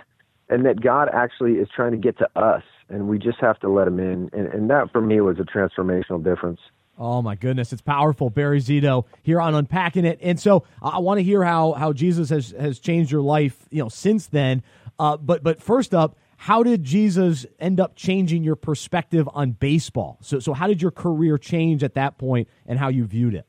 and 0.49 0.65
that 0.65 0.81
God 0.81 1.09
actually 1.13 1.53
is 1.53 1.67
trying 1.75 1.91
to 1.91 1.97
get 1.97 2.17
to 2.19 2.29
us, 2.39 2.63
and 2.89 3.07
we 3.07 3.17
just 3.17 3.39
have 3.39 3.59
to 3.59 3.69
let 3.69 3.87
Him 3.87 3.99
in. 3.99 4.29
And, 4.33 4.47
and 4.47 4.69
that 4.69 4.91
for 4.91 5.01
me 5.01 5.21
was 5.21 5.37
a 5.39 5.43
transformational 5.43 6.23
difference. 6.23 6.59
Oh 6.97 7.21
my 7.21 7.35
goodness, 7.35 7.73
it's 7.73 7.81
powerful, 7.81 8.29
Barry 8.29 8.61
Zito 8.61 9.05
here 9.21 9.41
on 9.41 9.53
unpacking 9.53 10.05
it. 10.05 10.17
And 10.21 10.39
so 10.39 10.63
I 10.81 10.99
want 10.99 11.17
to 11.17 11.23
hear 11.23 11.43
how 11.43 11.73
how 11.73 11.91
Jesus 11.91 12.29
has 12.29 12.51
has 12.51 12.79
changed 12.79 13.11
your 13.11 13.21
life, 13.21 13.67
you 13.69 13.83
know, 13.83 13.89
since 13.89 14.27
then. 14.27 14.63
Uh, 14.97 15.17
but 15.17 15.43
but 15.43 15.61
first 15.61 15.93
up, 15.93 16.15
how 16.37 16.63
did 16.63 16.83
Jesus 16.83 17.45
end 17.59 17.81
up 17.81 17.95
changing 17.95 18.43
your 18.43 18.55
perspective 18.55 19.27
on 19.33 19.51
baseball? 19.51 20.17
So 20.21 20.39
so 20.39 20.53
how 20.53 20.67
did 20.67 20.81
your 20.81 20.91
career 20.91 21.37
change 21.37 21.83
at 21.83 21.95
that 21.95 22.17
point, 22.17 22.47
and 22.65 22.79
how 22.79 22.87
you 22.87 23.03
viewed 23.05 23.35
it? 23.35 23.45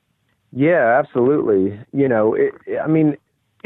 Yeah, 0.53 0.99
absolutely. 0.99 1.79
You 1.93 2.09
know, 2.09 2.35
it, 2.35 2.53
I 2.83 2.89
mean, 2.89 3.17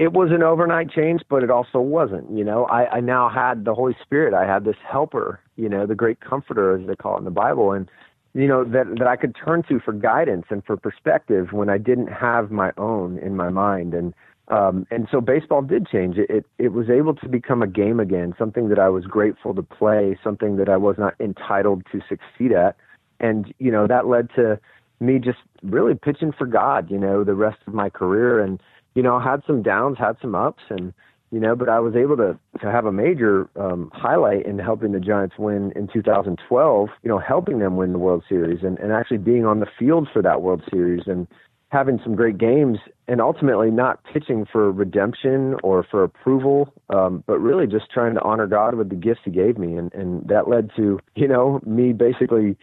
it 0.00 0.14
was 0.14 0.30
an 0.33 0.42
overnight 0.42 0.90
change, 0.90 1.21
but 1.28 1.42
it 1.42 1.50
also 1.50 1.78
wasn't. 1.78 2.30
You 2.35 2.42
know, 2.42 2.64
I, 2.64 2.97
I 2.97 3.00
now 3.00 3.28
had 3.28 3.66
the 3.66 3.75
Holy 3.75 3.95
Spirit. 4.02 4.33
I 4.33 4.47
had 4.47 4.64
this 4.64 4.78
helper. 4.90 5.40
You 5.57 5.69
know, 5.69 5.85
the 5.85 5.95
great 5.95 6.21
Comforter, 6.21 6.75
as 6.75 6.87
they 6.87 6.97
call 6.97 7.16
it 7.16 7.19
in 7.19 7.26
the 7.26 7.30
Bible, 7.30 7.73
and 7.73 7.87
you 8.33 8.49
know 8.49 8.64
that 8.64 8.87
that 8.99 9.07
I 9.07 9.16
could 9.16 9.37
turn 9.37 9.62
to 9.64 9.78
for 9.78 9.92
guidance 9.92 10.47
and 10.49 10.64
for 10.64 10.78
perspective 10.78 11.52
when 11.52 11.69
I 11.69 11.76
didn't 11.76 12.07
have 12.07 12.50
my 12.50 12.73
own 12.78 13.19
in 13.19 13.37
my 13.37 13.50
mind. 13.50 13.92
And 13.92 14.14
um, 14.49 14.87
and 14.90 15.07
so 15.11 15.21
baseball 15.21 15.61
did 15.61 15.87
change. 15.87 16.16
It, 16.16 16.30
it 16.30 16.47
it 16.57 16.73
was 16.73 16.88
able 16.88 17.14
to 17.16 17.28
become 17.28 17.62
a 17.62 17.66
game 17.66 18.00
again, 18.00 18.35
something 18.38 18.71
that 18.71 18.78
I 18.78 18.88
was 18.88 19.04
grateful 19.04 19.54
to 19.54 19.62
play, 19.62 20.19
something 20.25 20.57
that 20.57 20.71
I 20.71 20.78
was 20.78 20.97
not 20.97 21.12
entitled 21.21 21.83
to 21.92 22.00
succeed 22.09 22.52
at. 22.52 22.75
And 23.21 23.52
you 23.59 23.71
know 23.71 23.87
that 23.87 24.07
led 24.07 24.30
to 24.37 24.59
me 24.99 25.19
just 25.19 25.40
really 25.62 25.95
pitching 25.95 26.33
for 26.33 26.47
God. 26.47 26.90
You 26.90 26.99
know, 26.99 27.23
the 27.23 27.35
rest 27.35 27.59
of 27.66 27.75
my 27.75 27.90
career 27.90 28.40
and 28.42 28.59
you 28.94 29.02
know, 29.02 29.18
had 29.18 29.42
some 29.47 29.62
downs, 29.62 29.99
had 29.99 30.16
some 30.20 30.35
ups, 30.35 30.62
and 30.68 30.92
you 31.30 31.38
know, 31.38 31.54
but 31.54 31.68
I 31.68 31.78
was 31.78 31.94
able 31.94 32.16
to 32.16 32.38
to 32.61 32.70
have 32.70 32.87
a 32.87 32.92
major 32.92 33.49
um, 33.56 33.90
highlight 33.94 34.47
in 34.47 34.59
helping 34.59 34.92
the 34.92 35.00
Giants 35.00 35.37
win 35.38 35.73
in 35.76 35.88
2012. 35.92 36.88
You 37.02 37.09
know, 37.09 37.18
helping 37.18 37.61
them 37.61 37.76
win 37.76 37.92
the 37.92 37.99
World 37.99 38.25
Series 38.28 38.62
and 38.62 38.78
and 38.78 38.92
actually 38.92 39.18
being 39.18 39.47
on 39.47 39.61
the 39.61 39.68
field 39.78 40.09
for 40.12 40.23
that 40.23 40.42
World 40.42 40.62
Series 40.70 41.04
and 41.06 41.28
having 41.68 42.00
some 42.02 42.16
great 42.16 42.37
games 42.37 42.78
and 43.06 43.20
ultimately 43.20 43.70
not 43.70 44.00
pitching 44.12 44.44
for 44.50 44.73
redemption 44.73 45.54
or 45.62 45.87
for 45.88 46.02
approval, 46.02 46.73
um, 46.88 47.23
but 47.28 47.38
really 47.38 47.68
just 47.68 47.88
trying 47.92 48.14
to 48.14 48.20
honor 48.23 48.49
God 48.49 48.75
with 48.75 48.88
the 48.88 48.97
gifts 48.97 49.20
He 49.25 49.30
gave 49.30 49.56
me, 49.56 49.76
and 49.76 49.92
and 49.94 50.26
that 50.28 50.49
led 50.49 50.70
to 50.76 50.99
you 51.14 51.28
know 51.28 51.61
me 51.64 51.92
basically 51.92 52.56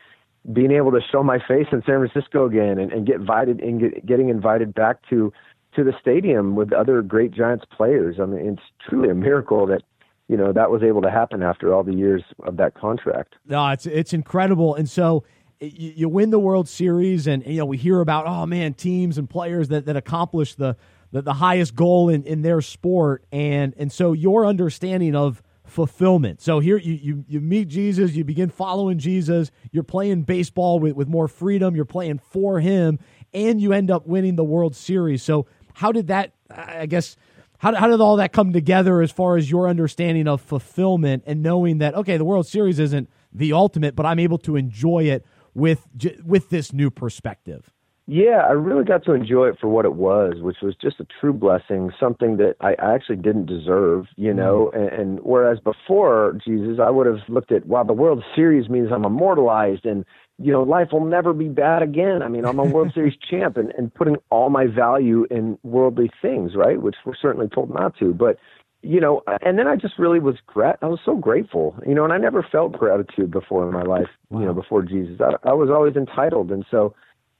being 0.51 0.71
able 0.71 0.91
to 0.91 1.01
show 1.11 1.23
my 1.23 1.39
face 1.39 1.67
in 1.71 1.83
San 1.85 2.07
Francisco 2.07 2.45
again 2.45 2.79
and, 2.79 2.91
and 2.91 3.05
get 3.05 3.17
invited 3.17 3.59
and 3.59 3.81
get, 3.81 4.05
getting 4.05 4.29
invited 4.29 4.73
back 4.73 4.97
to 5.09 5.33
to 5.77 5.83
the 5.83 5.93
stadium 6.01 6.55
with 6.55 6.73
other 6.73 7.01
great 7.01 7.31
Giants 7.31 7.63
players. 7.71 8.17
I 8.19 8.25
mean, 8.25 8.53
it's 8.53 8.61
truly 8.89 9.09
a 9.09 9.15
miracle 9.15 9.65
that 9.67 9.83
you 10.27 10.35
know 10.35 10.51
that 10.51 10.69
was 10.69 10.83
able 10.83 11.01
to 11.03 11.11
happen 11.11 11.41
after 11.41 11.73
all 11.73 11.83
the 11.83 11.93
years 11.93 12.23
of 12.43 12.57
that 12.57 12.73
contract. 12.75 13.35
No, 13.45 13.69
it's 13.69 13.85
it's 13.85 14.11
incredible, 14.11 14.75
and 14.75 14.89
so 14.89 15.23
you, 15.59 16.09
win 16.09 16.31
the 16.31 16.39
World 16.39 16.67
Series, 16.67 17.27
and 17.27 17.45
you 17.45 17.59
know 17.59 17.65
we 17.65 17.77
hear 17.77 18.01
about 18.01 18.25
oh 18.27 18.45
man, 18.45 18.73
teams 18.73 19.17
and 19.17 19.29
players 19.29 19.69
that 19.69 19.85
that 19.85 19.95
accomplish 19.95 20.55
the 20.55 20.75
the, 21.11 21.21
the 21.21 21.33
highest 21.33 21.75
goal 21.75 22.09
in, 22.09 22.23
in 22.23 22.41
their 22.41 22.61
sport, 22.61 23.23
and 23.31 23.73
and 23.77 23.91
so 23.91 24.13
your 24.13 24.45
understanding 24.45 25.15
of 25.15 25.41
fulfillment. 25.67 26.41
So 26.41 26.59
here 26.59 26.77
you, 26.77 26.93
you 26.93 27.25
you 27.27 27.39
meet 27.39 27.67
Jesus, 27.67 28.13
you 28.13 28.23
begin 28.23 28.49
following 28.49 28.97
Jesus, 28.97 29.51
you're 29.71 29.83
playing 29.83 30.23
baseball 30.23 30.79
with, 30.79 30.93
with 30.95 31.07
more 31.07 31.27
freedom, 31.27 31.75
you're 31.75 31.85
playing 31.85 32.19
for 32.19 32.59
him, 32.59 32.99
and 33.33 33.61
you 33.61 33.73
end 33.73 33.91
up 33.91 34.07
winning 34.07 34.35
the 34.35 34.43
World 34.43 34.75
Series. 34.75 35.23
So 35.23 35.45
how 35.77 35.91
did 35.91 36.07
that? 36.07 36.33
I 36.49 36.87
guess 36.87 37.15
how 37.59 37.73
how 37.75 37.87
did 37.87 38.01
all 38.01 38.15
that 38.17 38.33
come 38.33 38.51
together 38.51 39.01
as 39.01 39.11
far 39.11 39.37
as 39.37 39.49
your 39.49 39.69
understanding 39.69 40.27
of 40.27 40.41
fulfillment 40.41 41.23
and 41.27 41.43
knowing 41.43 41.77
that 41.77 41.93
okay, 41.95 42.17
the 42.17 42.25
World 42.25 42.47
Series 42.47 42.79
isn't 42.79 43.09
the 43.31 43.53
ultimate, 43.53 43.95
but 43.95 44.05
I'm 44.05 44.19
able 44.19 44.39
to 44.39 44.55
enjoy 44.55 45.03
it 45.03 45.23
with 45.53 45.87
with 46.23 46.49
this 46.49 46.73
new 46.73 46.89
perspective. 46.89 47.71
Yeah, 48.09 48.45
I 48.47 48.53
really 48.53 48.85
got 48.85 49.03
to 49.03 49.11
enjoy 49.11 49.49
it 49.49 49.57
for 49.59 49.67
what 49.67 49.83
it 49.83 49.93
was, 49.93 50.35
which 50.39 50.57
was 50.63 50.75
just 50.81 51.01
a 51.01 51.05
true 51.19 51.33
blessing, 51.33 51.91
something 51.99 52.37
that 52.37 52.55
I 52.61 52.73
actually 52.79 53.17
didn't 53.17 53.47
deserve, 53.47 54.05
you 54.15 54.33
know. 54.33 54.71
Mm-hmm. 54.73 54.79
And, 54.79 55.01
and 55.01 55.19
whereas 55.23 55.59
before 55.59 56.39
Jesus, 56.43 56.79
I 56.81 56.89
would 56.89 57.05
have 57.05 57.19
looked 57.27 57.51
at, 57.51 57.65
wow, 57.65 57.83
the 57.83 57.91
World 57.91 58.23
Series 58.33 58.69
means 58.69 58.89
I'm 58.93 59.03
immortalized 59.03 59.85
and 59.85 60.05
you 60.39 60.51
know, 60.51 60.61
life 60.61 60.89
will 60.91 61.05
never 61.05 61.33
be 61.33 61.47
bad 61.47 61.81
again. 61.81 62.21
I 62.21 62.27
mean, 62.27 62.45
I'm 62.45 62.59
a 62.59 62.63
World 62.63 62.91
Series 62.95 63.17
champ 63.29 63.57
and, 63.57 63.71
and 63.77 63.93
putting 63.93 64.17
all 64.29 64.49
my 64.49 64.67
value 64.67 65.25
in 65.31 65.57
worldly 65.63 66.11
things, 66.21 66.55
right? 66.55 66.81
Which 66.81 66.95
we're 67.05 67.15
certainly 67.15 67.47
told 67.47 67.73
not 67.73 67.97
to. 67.97 68.13
But, 68.13 68.37
you 68.83 68.99
know, 68.99 69.23
uh, 69.25 69.39
and 69.41 69.57
then 69.57 69.67
I 69.67 69.75
just 69.75 69.97
really 69.97 70.19
was 70.19 70.35
grat 70.45 70.77
I 70.81 70.85
was 70.85 70.99
so 71.03 71.15
grateful, 71.15 71.75
you 71.87 71.95
know, 71.95 72.03
and 72.03 72.13
I 72.13 72.17
never 72.17 72.43
felt 72.43 72.73
gratitude 72.73 73.31
before 73.31 73.65
in 73.67 73.73
my 73.73 73.81
life, 73.81 74.09
wow. 74.29 74.39
you 74.39 74.45
know, 74.45 74.53
before 74.53 74.83
Jesus. 74.83 75.19
I, 75.19 75.49
I 75.49 75.53
was 75.53 75.69
always 75.71 75.95
entitled. 75.95 76.51
And 76.51 76.63
so 76.69 76.93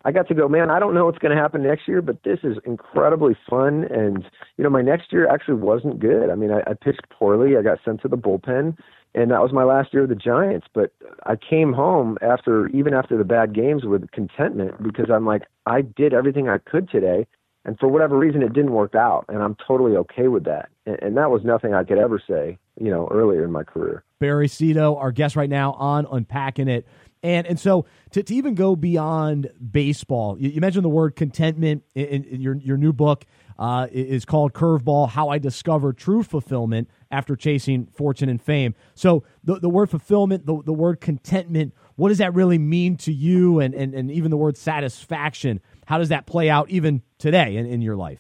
I 0.03 0.11
got 0.11 0.27
to 0.29 0.33
go, 0.33 0.47
man, 0.47 0.71
I 0.71 0.79
don't 0.79 0.95
know 0.95 1.05
what's 1.05 1.19
going 1.19 1.35
to 1.35 1.41
happen 1.41 1.61
next 1.61 1.87
year, 1.87 2.01
but 2.01 2.23
this 2.23 2.39
is 2.43 2.57
incredibly 2.65 3.37
fun. 3.47 3.83
And, 3.91 4.25
you 4.57 4.63
know, 4.63 4.71
my 4.71 4.81
next 4.81 5.13
year 5.13 5.29
actually 5.29 5.55
wasn't 5.55 5.99
good. 5.99 6.31
I 6.31 6.35
mean, 6.35 6.49
I, 6.49 6.61
I 6.61 6.73
pitched 6.73 7.07
poorly. 7.11 7.57
I 7.57 7.61
got 7.61 7.77
sent 7.85 8.01
to 8.01 8.07
the 8.07 8.17
bullpen 8.17 8.75
and 9.17 9.31
that 9.31 9.41
was 9.41 9.51
my 9.51 9.63
last 9.63 9.93
year 9.93 10.03
of 10.03 10.09
the 10.09 10.15
Giants. 10.15 10.67
But 10.73 10.93
I 11.25 11.35
came 11.35 11.73
home 11.73 12.17
after, 12.21 12.67
even 12.67 12.93
after 12.93 13.17
the 13.17 13.23
bad 13.23 13.53
games, 13.53 13.83
with 13.83 14.09
contentment 14.11 14.81
because 14.83 15.09
I'm 15.11 15.25
like, 15.25 15.43
I 15.65 15.81
did 15.81 16.13
everything 16.13 16.47
I 16.47 16.59
could 16.59 16.87
today, 16.89 17.25
and 17.65 17.77
for 17.79 17.87
whatever 17.87 18.17
reason, 18.17 18.43
it 18.43 18.53
didn't 18.53 18.71
work 18.71 18.93
out, 18.93 19.25
and 19.27 19.41
I'm 19.41 19.57
totally 19.67 19.97
okay 19.97 20.27
with 20.27 20.45
that. 20.45 20.69
And, 20.85 20.99
and 21.01 21.17
that 21.17 21.31
was 21.31 21.43
nothing 21.43 21.73
I 21.73 21.83
could 21.83 21.97
ever 21.97 22.21
say, 22.25 22.59
you 22.79 22.91
know, 22.91 23.07
earlier 23.11 23.43
in 23.43 23.51
my 23.51 23.63
career. 23.63 24.03
Barry 24.19 24.47
Zito, 24.47 24.95
our 24.97 25.11
guest 25.11 25.35
right 25.35 25.49
now 25.49 25.73
on 25.73 26.05
Unpacking 26.11 26.67
It. 26.67 26.87
And 27.23 27.47
and 27.47 27.59
so 27.59 27.87
to, 28.11 28.21
to 28.21 28.35
even 28.35 28.53
go 28.53 28.75
beyond 28.75 29.49
baseball, 29.71 30.37
you, 30.39 30.49
you 30.49 30.61
mentioned 30.61 30.85
the 30.85 30.89
word 30.89 31.15
contentment 31.15 31.83
in, 31.95 32.23
in 32.23 32.41
your 32.41 32.55
your 32.57 32.77
new 32.77 32.93
book 32.93 33.25
uh, 33.59 33.87
is 33.91 34.25
called 34.25 34.53
Curveball: 34.53 35.09
How 35.09 35.29
I 35.29 35.37
Discovered 35.37 35.97
True 35.97 36.23
Fulfillment 36.23 36.89
After 37.11 37.35
Chasing 37.35 37.87
Fortune 37.87 38.29
and 38.29 38.41
Fame. 38.41 38.75
So 38.95 39.23
the 39.43 39.59
the 39.59 39.69
word 39.69 39.89
fulfillment, 39.89 40.45
the 40.45 40.61
the 40.63 40.73
word 40.73 41.01
contentment, 41.01 41.73
what 41.95 42.09
does 42.09 42.19
that 42.19 42.33
really 42.33 42.57
mean 42.57 42.97
to 42.97 43.13
you? 43.13 43.59
And 43.59 43.73
and, 43.73 43.93
and 43.93 44.11
even 44.11 44.31
the 44.31 44.37
word 44.37 44.57
satisfaction, 44.57 45.61
how 45.85 45.97
does 45.97 46.09
that 46.09 46.25
play 46.25 46.49
out 46.49 46.69
even 46.69 47.01
today 47.17 47.57
in, 47.57 47.65
in 47.65 47.81
your 47.81 47.95
life? 47.95 48.19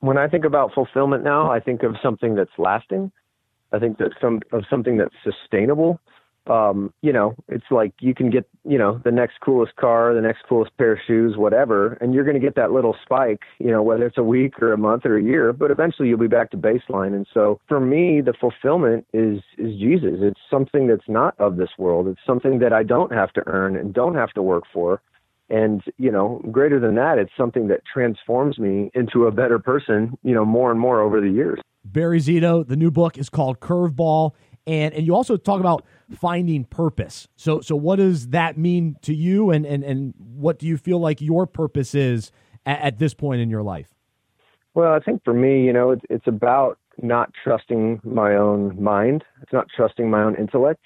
When 0.00 0.16
I 0.16 0.28
think 0.28 0.44
about 0.44 0.72
fulfillment 0.74 1.24
now, 1.24 1.50
I 1.50 1.60
think 1.60 1.82
of 1.82 1.96
something 2.02 2.34
that's 2.34 2.50
lasting. 2.56 3.10
I 3.72 3.78
think 3.78 3.98
that 3.98 4.12
some 4.20 4.40
of 4.52 4.64
something 4.70 4.96
that's 4.96 5.14
sustainable 5.22 6.00
um, 6.48 6.92
you 7.02 7.12
know, 7.12 7.34
it's 7.48 7.70
like 7.70 7.92
you 8.00 8.14
can 8.14 8.30
get, 8.30 8.48
you 8.64 8.78
know, 8.78 9.00
the 9.04 9.10
next 9.10 9.40
coolest 9.40 9.76
car, 9.76 10.14
the 10.14 10.20
next 10.20 10.40
coolest 10.48 10.76
pair 10.78 10.92
of 10.92 10.98
shoes, 11.06 11.36
whatever, 11.36 11.94
and 12.00 12.14
you're 12.14 12.24
going 12.24 12.40
to 12.40 12.40
get 12.40 12.54
that 12.56 12.72
little 12.72 12.96
spike, 13.02 13.42
you 13.58 13.70
know, 13.70 13.82
whether 13.82 14.06
it's 14.06 14.18
a 14.18 14.22
week 14.22 14.60
or 14.62 14.72
a 14.72 14.78
month 14.78 15.04
or 15.04 15.16
a 15.16 15.22
year, 15.22 15.52
but 15.52 15.70
eventually 15.70 16.08
you'll 16.08 16.18
be 16.18 16.26
back 16.26 16.50
to 16.50 16.56
baseline. 16.56 17.14
And 17.14 17.26
so 17.32 17.60
for 17.68 17.80
me, 17.80 18.20
the 18.20 18.32
fulfillment 18.32 19.06
is 19.12 19.40
is 19.58 19.78
Jesus. 19.78 20.20
It's 20.20 20.40
something 20.50 20.86
that's 20.86 21.08
not 21.08 21.34
of 21.38 21.56
this 21.56 21.70
world. 21.78 22.08
It's 22.08 22.20
something 22.26 22.58
that 22.60 22.72
I 22.72 22.82
don't 22.82 23.12
have 23.12 23.32
to 23.34 23.42
earn 23.46 23.76
and 23.76 23.92
don't 23.92 24.14
have 24.14 24.32
to 24.32 24.42
work 24.42 24.64
for. 24.72 25.00
And, 25.50 25.82
you 25.96 26.10
know, 26.10 26.42
greater 26.50 26.78
than 26.78 26.94
that, 26.96 27.18
it's 27.18 27.32
something 27.36 27.68
that 27.68 27.80
transforms 27.90 28.58
me 28.58 28.90
into 28.94 29.24
a 29.26 29.30
better 29.30 29.58
person, 29.58 30.18
you 30.22 30.34
know, 30.34 30.44
more 30.44 30.70
and 30.70 30.78
more 30.78 31.00
over 31.00 31.20
the 31.22 31.30
years. 31.30 31.58
Barry 31.84 32.18
Zito, 32.18 32.66
the 32.66 32.76
new 32.76 32.90
book 32.90 33.16
is 33.16 33.30
called 33.30 33.60
Curveball 33.60 34.32
and 34.68 34.94
and 34.94 35.06
you 35.06 35.14
also 35.14 35.36
talk 35.36 35.60
about 35.60 35.84
finding 36.10 36.64
purpose. 36.64 37.26
So 37.36 37.60
so 37.60 37.74
what 37.74 37.96
does 37.96 38.28
that 38.28 38.58
mean 38.58 38.96
to 39.02 39.14
you, 39.14 39.50
and 39.50 39.64
and 39.66 39.82
and 39.82 40.14
what 40.18 40.58
do 40.58 40.66
you 40.66 40.76
feel 40.76 41.00
like 41.00 41.20
your 41.20 41.46
purpose 41.46 41.94
is 41.94 42.30
at, 42.66 42.80
at 42.80 42.98
this 42.98 43.14
point 43.14 43.40
in 43.40 43.48
your 43.50 43.62
life? 43.62 43.88
Well, 44.74 44.92
I 44.92 45.00
think 45.00 45.24
for 45.24 45.32
me, 45.34 45.64
you 45.64 45.72
know, 45.72 45.90
it's 45.90 46.04
it's 46.10 46.26
about 46.26 46.78
not 47.00 47.32
trusting 47.42 48.00
my 48.04 48.36
own 48.36 48.80
mind. 48.80 49.24
It's 49.42 49.52
not 49.52 49.66
trusting 49.74 50.08
my 50.10 50.22
own 50.22 50.36
intellect. 50.36 50.82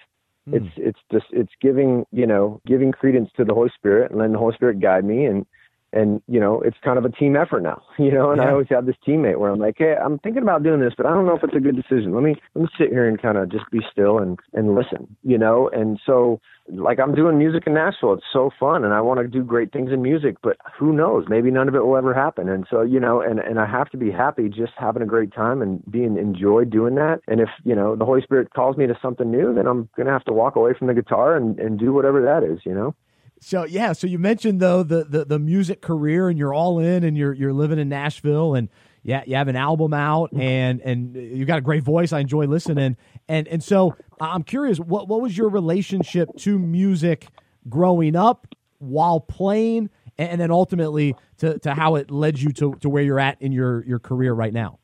Mm. 0.49 0.55
It's 0.55 0.75
it's 0.77 1.01
just 1.11 1.27
it's 1.33 1.53
giving 1.61 2.07
you 2.13 2.27
know 2.27 2.61
giving 2.67 2.93
credence 2.93 3.31
to 3.37 3.45
the 3.45 3.53
Holy 3.53 3.71
Spirit 3.75 4.11
and 4.11 4.19
letting 4.19 4.33
the 4.33 4.39
Holy 4.39 4.55
Spirit 4.55 4.81
guide 4.81 5.05
me 5.05 5.27
and 5.27 5.45
and 5.93 6.23
you 6.29 6.41
know 6.41 6.61
it's 6.61 6.77
kind 6.83 6.99
of 6.99 7.05
a 7.05 7.11
team 7.11 7.37
effort 7.37 7.63
now 7.63 7.83
you 7.99 8.11
know 8.11 8.31
and 8.31 8.41
yeah. 8.41 8.49
i 8.49 8.51
always 8.51 8.67
have 8.71 8.87
this 8.87 8.97
teammate 9.07 9.39
where 9.39 9.51
i'm 9.51 9.59
like 9.59 9.77
hey 9.79 9.95
i'm 10.03 10.19
thinking 10.21 10.43
about 10.43 10.63
doing 10.63 10.81
this 10.81 10.93
but 10.97 11.07
i 11.07 11.11
don't 11.11 11.27
know 11.27 11.37
if 11.37 11.45
it's 11.45 11.55
a 11.55 11.61
good 11.61 11.77
decision. 11.77 12.15
Let 12.15 12.23
me 12.23 12.35
let 12.55 12.63
me 12.63 12.69
sit 12.79 12.89
here 12.91 13.09
and 13.09 13.21
kind 13.21 13.39
of 13.39 13.51
just 13.51 13.71
be 13.71 13.81
still 13.91 14.19
and 14.19 14.39
and 14.53 14.75
listen 14.75 15.17
you 15.23 15.39
know? 15.39 15.71
And 15.73 16.01
so 16.05 16.41
like 16.69 16.99
i'm 17.01 17.15
doing 17.15 17.39
music 17.39 17.65
in 17.67 17.75
nashville. 17.75 18.15
It's 18.15 18.25
so 18.33 18.51
fun 18.59 18.85
and 18.85 18.95
i 18.95 19.01
want 19.01 19.21
to 19.21 19.27
do 19.27 19.43
great 19.43 19.73
things 19.73 19.91
in 19.93 20.03
music 20.03 20.37
but 20.43 20.57
who 20.79 20.93
knows? 20.93 21.25
Maybe 21.29 21.51
none 21.51 21.69
of 21.69 21.75
it 21.75 21.85
will 21.85 21.97
ever 21.97 22.15
happen. 22.15 22.49
And 22.49 22.67
so 22.71 22.83
you 22.83 23.01
know 23.01 23.21
and 23.21 23.39
and 23.41 23.59
i 23.59 23.67
have 23.67 23.91
to 23.91 23.97
be 23.97 24.11
happy 24.11 24.49
just 24.49 24.73
having 24.77 25.03
a 25.03 25.07
great 25.07 25.33
time 25.35 25.63
and 25.63 25.83
being 25.91 26.17
enjoy 26.17 26.65
doing 26.65 26.95
that. 26.97 27.21
And 27.29 27.41
if 27.41 27.49
you 27.65 27.75
know 27.75 27.97
the 27.97 28.05
holy 28.05 28.23
spirit 28.23 28.53
calls 28.55 28.77
me 28.77 28.87
to 28.87 28.99
something 29.03 29.31
new 29.31 29.55
then 29.55 29.67
i'm 29.67 29.89
gonna 29.97 30.11
have 30.11 30.25
to 30.25 30.33
walk 30.33 30.57
away 30.57 30.73
from 30.79 30.87
the 30.87 30.95
guitar 30.95 31.37
and 31.37 31.59
and 31.59 31.79
do 31.79 31.93
whatever 31.93 32.23
that 32.23 32.43
is 32.43 32.61
you 32.65 32.75
know 32.75 32.95
so 33.43 33.65
yeah, 33.65 33.93
so 33.93 34.07
you 34.07 34.19
mentioned 34.19 34.61
though 34.61 34.83
the, 34.83 35.05
the 35.05 35.25
the 35.25 35.39
music 35.39 35.83
career 35.83 36.29
and 36.29 36.39
you're 36.39 36.55
all 36.55 36.79
in 36.79 37.05
and 37.05 37.17
you're 37.17 37.33
you're 37.33 37.53
living 37.53 37.79
in 37.79 37.89
Nashville 37.89 38.55
and 38.55 38.69
yeah, 39.03 39.23
you 39.27 39.35
have 39.35 39.49
an 39.49 39.57
album 39.57 39.93
out 39.93 40.33
and 40.33 40.81
and 40.81 41.17
you 41.17 41.45
got 41.45 41.59
a 41.59 41.63
great 41.63 41.83
voice. 41.83 42.13
I 42.13 42.21
enjoy 42.21 42.47
listening. 42.47 42.97
And 43.29 43.49
and 43.49 43.63
so 43.63 43.97
I'm 44.21 44.45
curious, 44.45 44.79
what 44.79 45.09
what 45.09 45.21
was 45.21 45.37
your 45.37 45.49
relationship 45.49 46.29
to 46.39 46.59
music 46.59 47.27
growing 47.69 48.17
up 48.17 48.47
while 48.79 49.21
playing, 49.21 49.91
and 50.19 50.41
then 50.41 50.51
ultimately 50.51 51.17
to, 51.39 51.59
to 51.61 51.75
how 51.75 51.95
it 51.97 52.11
led 52.11 52.41
you 52.41 52.51
to, 52.53 52.75
to 52.81 52.89
where 52.89 53.03
you're 53.03 53.21
at 53.21 53.41
in 53.41 53.53
your, 53.53 53.85
your 53.85 53.99
career 53.99 54.33
right 54.33 54.53
now? 54.53 54.79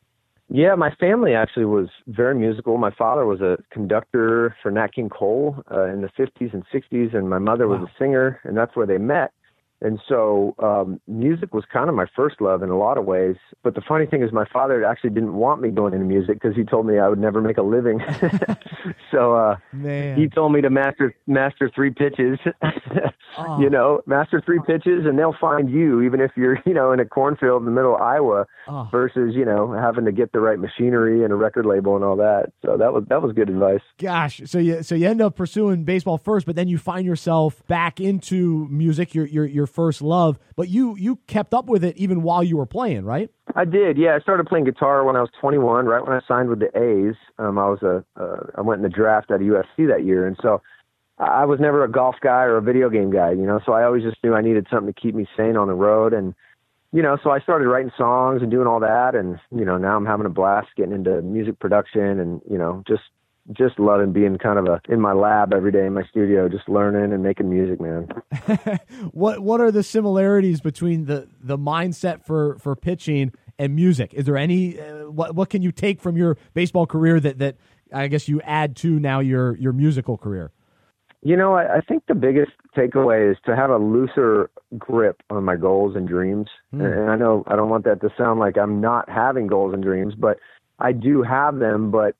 Yeah, 0.51 0.73
my 0.75 0.93
family 0.95 1.35
actually 1.35 1.65
was 1.65 1.89
very 2.07 2.33
musical. 2.33 2.77
My 2.77 2.91
father 2.91 3.25
was 3.25 3.39
a 3.39 3.57
conductor 3.71 4.55
for 4.63 4.71
Nat 4.71 4.93
King 4.93 5.09
Cole 5.09 5.55
uh, 5.71 5.85
in 5.85 6.01
the 6.01 6.09
50s 6.17 6.53
and 6.53 6.63
60s, 6.73 7.15
and 7.15 7.29
my 7.29 7.37
mother 7.37 7.67
wow. 7.67 7.77
was 7.77 7.87
a 7.87 8.03
singer, 8.03 8.39
and 8.43 8.57
that's 8.57 8.75
where 8.75 8.87
they 8.87 8.97
met. 8.97 9.31
And 9.81 9.99
so 10.09 10.55
um, 10.59 10.99
music 11.07 11.53
was 11.53 11.63
kind 11.71 11.89
of 11.89 11.95
my 11.95 12.05
first 12.13 12.41
love 12.41 12.63
in 12.63 12.69
a 12.69 12.77
lot 12.77 12.97
of 12.97 13.05
ways. 13.05 13.37
But 13.63 13.75
the 13.75 13.81
funny 13.87 14.05
thing 14.05 14.21
is, 14.21 14.31
my 14.33 14.45
father 14.51 14.83
actually 14.83 15.11
didn't 15.11 15.33
want 15.33 15.61
me 15.61 15.69
going 15.69 15.93
into 15.93 16.05
music 16.05 16.41
because 16.41 16.55
he 16.55 16.63
told 16.63 16.85
me 16.85 16.99
I 16.99 17.07
would 17.07 17.19
never 17.19 17.41
make 17.41 17.57
a 17.57 17.61
living. 17.61 18.01
so 19.11 19.35
uh, 19.35 19.55
he 20.15 20.27
told 20.27 20.51
me 20.51 20.61
to 20.61 20.69
master 20.69 21.15
master 21.27 21.71
three 21.73 21.91
pitches. 21.91 22.39
oh. 23.37 23.61
You 23.61 23.69
know, 23.69 24.01
master 24.05 24.41
three 24.45 24.59
pitches, 24.65 25.05
and 25.05 25.17
they'll 25.17 25.35
find 25.39 25.69
you, 25.69 26.01
even 26.01 26.19
if 26.19 26.31
you're 26.35 26.59
you 26.65 26.73
know 26.73 26.91
in 26.91 26.99
a 26.99 27.05
cornfield 27.05 27.61
in 27.61 27.65
the 27.65 27.71
middle 27.71 27.95
of 27.95 28.01
Iowa, 28.01 28.45
oh. 28.67 28.89
versus 28.91 29.33
you 29.33 29.45
know 29.45 29.71
having 29.71 30.03
to 30.05 30.11
get 30.11 30.33
the 30.33 30.41
right 30.41 30.59
machinery 30.59 31.23
and 31.23 31.31
a 31.31 31.35
record 31.35 31.65
label 31.65 31.95
and 31.95 32.03
all 32.03 32.17
that. 32.17 32.51
So 32.65 32.75
that 32.77 32.91
was 32.91 33.05
that 33.07 33.21
was 33.21 33.33
good 33.33 33.49
advice. 33.49 33.81
Gosh, 33.97 34.41
so 34.45 34.59
you 34.59 34.83
so 34.83 34.95
you 34.95 35.07
end 35.07 35.21
up 35.21 35.37
pursuing 35.37 35.85
baseball 35.85 36.17
first, 36.17 36.45
but 36.45 36.57
then 36.57 36.67
you 36.67 36.77
find 36.77 37.05
yourself 37.05 37.65
back 37.67 38.01
into 38.01 38.67
music. 38.69 39.15
You're 39.15 39.27
you're 39.27 39.45
you're 39.45 39.68
first 39.69 40.01
love, 40.01 40.39
but 40.55 40.69
you 40.69 40.95
you 40.97 41.17
kept 41.27 41.53
up 41.53 41.67
with 41.67 41.83
it 41.83 41.95
even 41.97 42.21
while 42.23 42.43
you 42.43 42.57
were 42.57 42.65
playing, 42.65 43.05
right? 43.05 43.29
I 43.55 43.65
did. 43.65 43.97
Yeah, 43.97 44.15
I 44.15 44.19
started 44.19 44.47
playing 44.47 44.65
guitar 44.65 45.03
when 45.03 45.15
I 45.15 45.21
was 45.21 45.29
21, 45.39 45.85
right 45.85 46.05
when 46.05 46.15
I 46.15 46.21
signed 46.27 46.49
with 46.49 46.59
the 46.59 46.67
A's. 46.77 47.15
Um, 47.37 47.57
I 47.57 47.69
was 47.69 47.81
a 47.81 48.03
uh, 48.21 48.47
I 48.55 48.61
went 48.61 48.79
in 48.79 48.83
the 48.83 48.89
draft 48.89 49.31
at 49.31 49.39
USC 49.39 49.87
that 49.87 50.05
year, 50.05 50.27
and 50.27 50.37
so 50.41 50.61
I 51.17 51.45
was 51.45 51.59
never 51.59 51.83
a 51.83 51.91
golf 51.91 52.15
guy 52.21 52.43
or 52.43 52.57
a 52.57 52.61
video 52.61 52.89
game 52.89 53.11
guy, 53.11 53.31
you 53.31 53.45
know. 53.45 53.59
So 53.65 53.73
I 53.73 53.83
always 53.83 54.03
just 54.03 54.17
knew 54.23 54.33
I 54.33 54.41
needed 54.41 54.67
something 54.71 54.93
to 54.93 54.99
keep 54.99 55.15
me 55.15 55.27
sane 55.35 55.57
on 55.57 55.67
the 55.67 55.73
road, 55.73 56.13
and 56.13 56.33
you 56.91 57.01
know, 57.03 57.17
so 57.23 57.29
I 57.29 57.39
started 57.39 57.67
writing 57.67 57.91
songs 57.97 58.41
and 58.41 58.49
doing 58.49 58.67
all 58.67 58.79
that, 58.79 59.15
and 59.15 59.39
you 59.51 59.65
know, 59.65 59.77
now 59.77 59.95
I'm 59.95 60.05
having 60.05 60.25
a 60.25 60.29
blast 60.29 60.69
getting 60.75 60.93
into 60.93 61.21
music 61.21 61.59
production, 61.59 62.19
and 62.19 62.41
you 62.49 62.57
know, 62.57 62.83
just 62.87 63.03
just 63.51 63.79
loving 63.79 64.13
being 64.13 64.37
kind 64.37 64.59
of 64.59 64.65
a 64.65 64.81
in 64.89 65.01
my 65.01 65.13
lab 65.13 65.53
every 65.53 65.71
day 65.71 65.85
in 65.85 65.93
my 65.93 66.03
studio, 66.03 66.47
just 66.47 66.69
learning 66.69 67.13
and 67.13 67.23
making 67.23 67.49
music, 67.49 67.79
man. 67.81 68.07
what 69.11 69.39
what 69.39 69.59
are 69.61 69.71
the 69.71 69.83
similarities 69.83 70.61
between 70.61 71.05
the 71.05 71.27
the 71.41 71.57
mindset 71.57 72.23
for 72.25 72.57
for 72.59 72.75
pitching 72.75 73.31
and 73.57 73.75
music? 73.75 74.13
Is 74.13 74.25
there 74.25 74.37
any 74.37 74.79
uh, 74.79 75.09
what 75.09 75.35
what 75.35 75.49
can 75.49 75.61
you 75.61 75.71
take 75.71 75.99
from 76.01 76.15
your 76.15 76.37
baseball 76.53 76.85
career 76.85 77.19
that 77.19 77.39
that 77.39 77.57
I 77.93 78.07
guess 78.07 78.27
you 78.27 78.41
add 78.41 78.75
to 78.77 78.99
now 78.99 79.19
your 79.19 79.57
your 79.57 79.73
musical 79.73 80.17
career? 80.17 80.51
You 81.21 81.35
know, 81.35 81.53
I, 81.53 81.77
I 81.77 81.81
think 81.81 82.03
the 82.07 82.15
biggest 82.15 82.51
takeaway 82.77 83.29
is 83.29 83.37
to 83.45 83.55
have 83.55 83.69
a 83.69 83.77
looser 83.77 84.49
grip 84.77 85.21
on 85.29 85.43
my 85.43 85.57
goals 85.57 85.95
and 85.95 86.07
dreams. 86.07 86.47
Mm. 86.73 86.85
And, 86.85 86.93
and 86.93 87.11
I 87.11 87.15
know 87.17 87.43
I 87.47 87.55
don't 87.55 87.69
want 87.69 87.83
that 87.85 87.99
to 88.01 88.09
sound 88.17 88.39
like 88.39 88.57
I'm 88.57 88.79
not 88.79 89.09
having 89.09 89.47
goals 89.47 89.73
and 89.73 89.83
dreams, 89.83 90.13
but 90.17 90.37
I 90.79 90.93
do 90.93 91.21
have 91.23 91.59
them, 91.59 91.91
but 91.91 92.15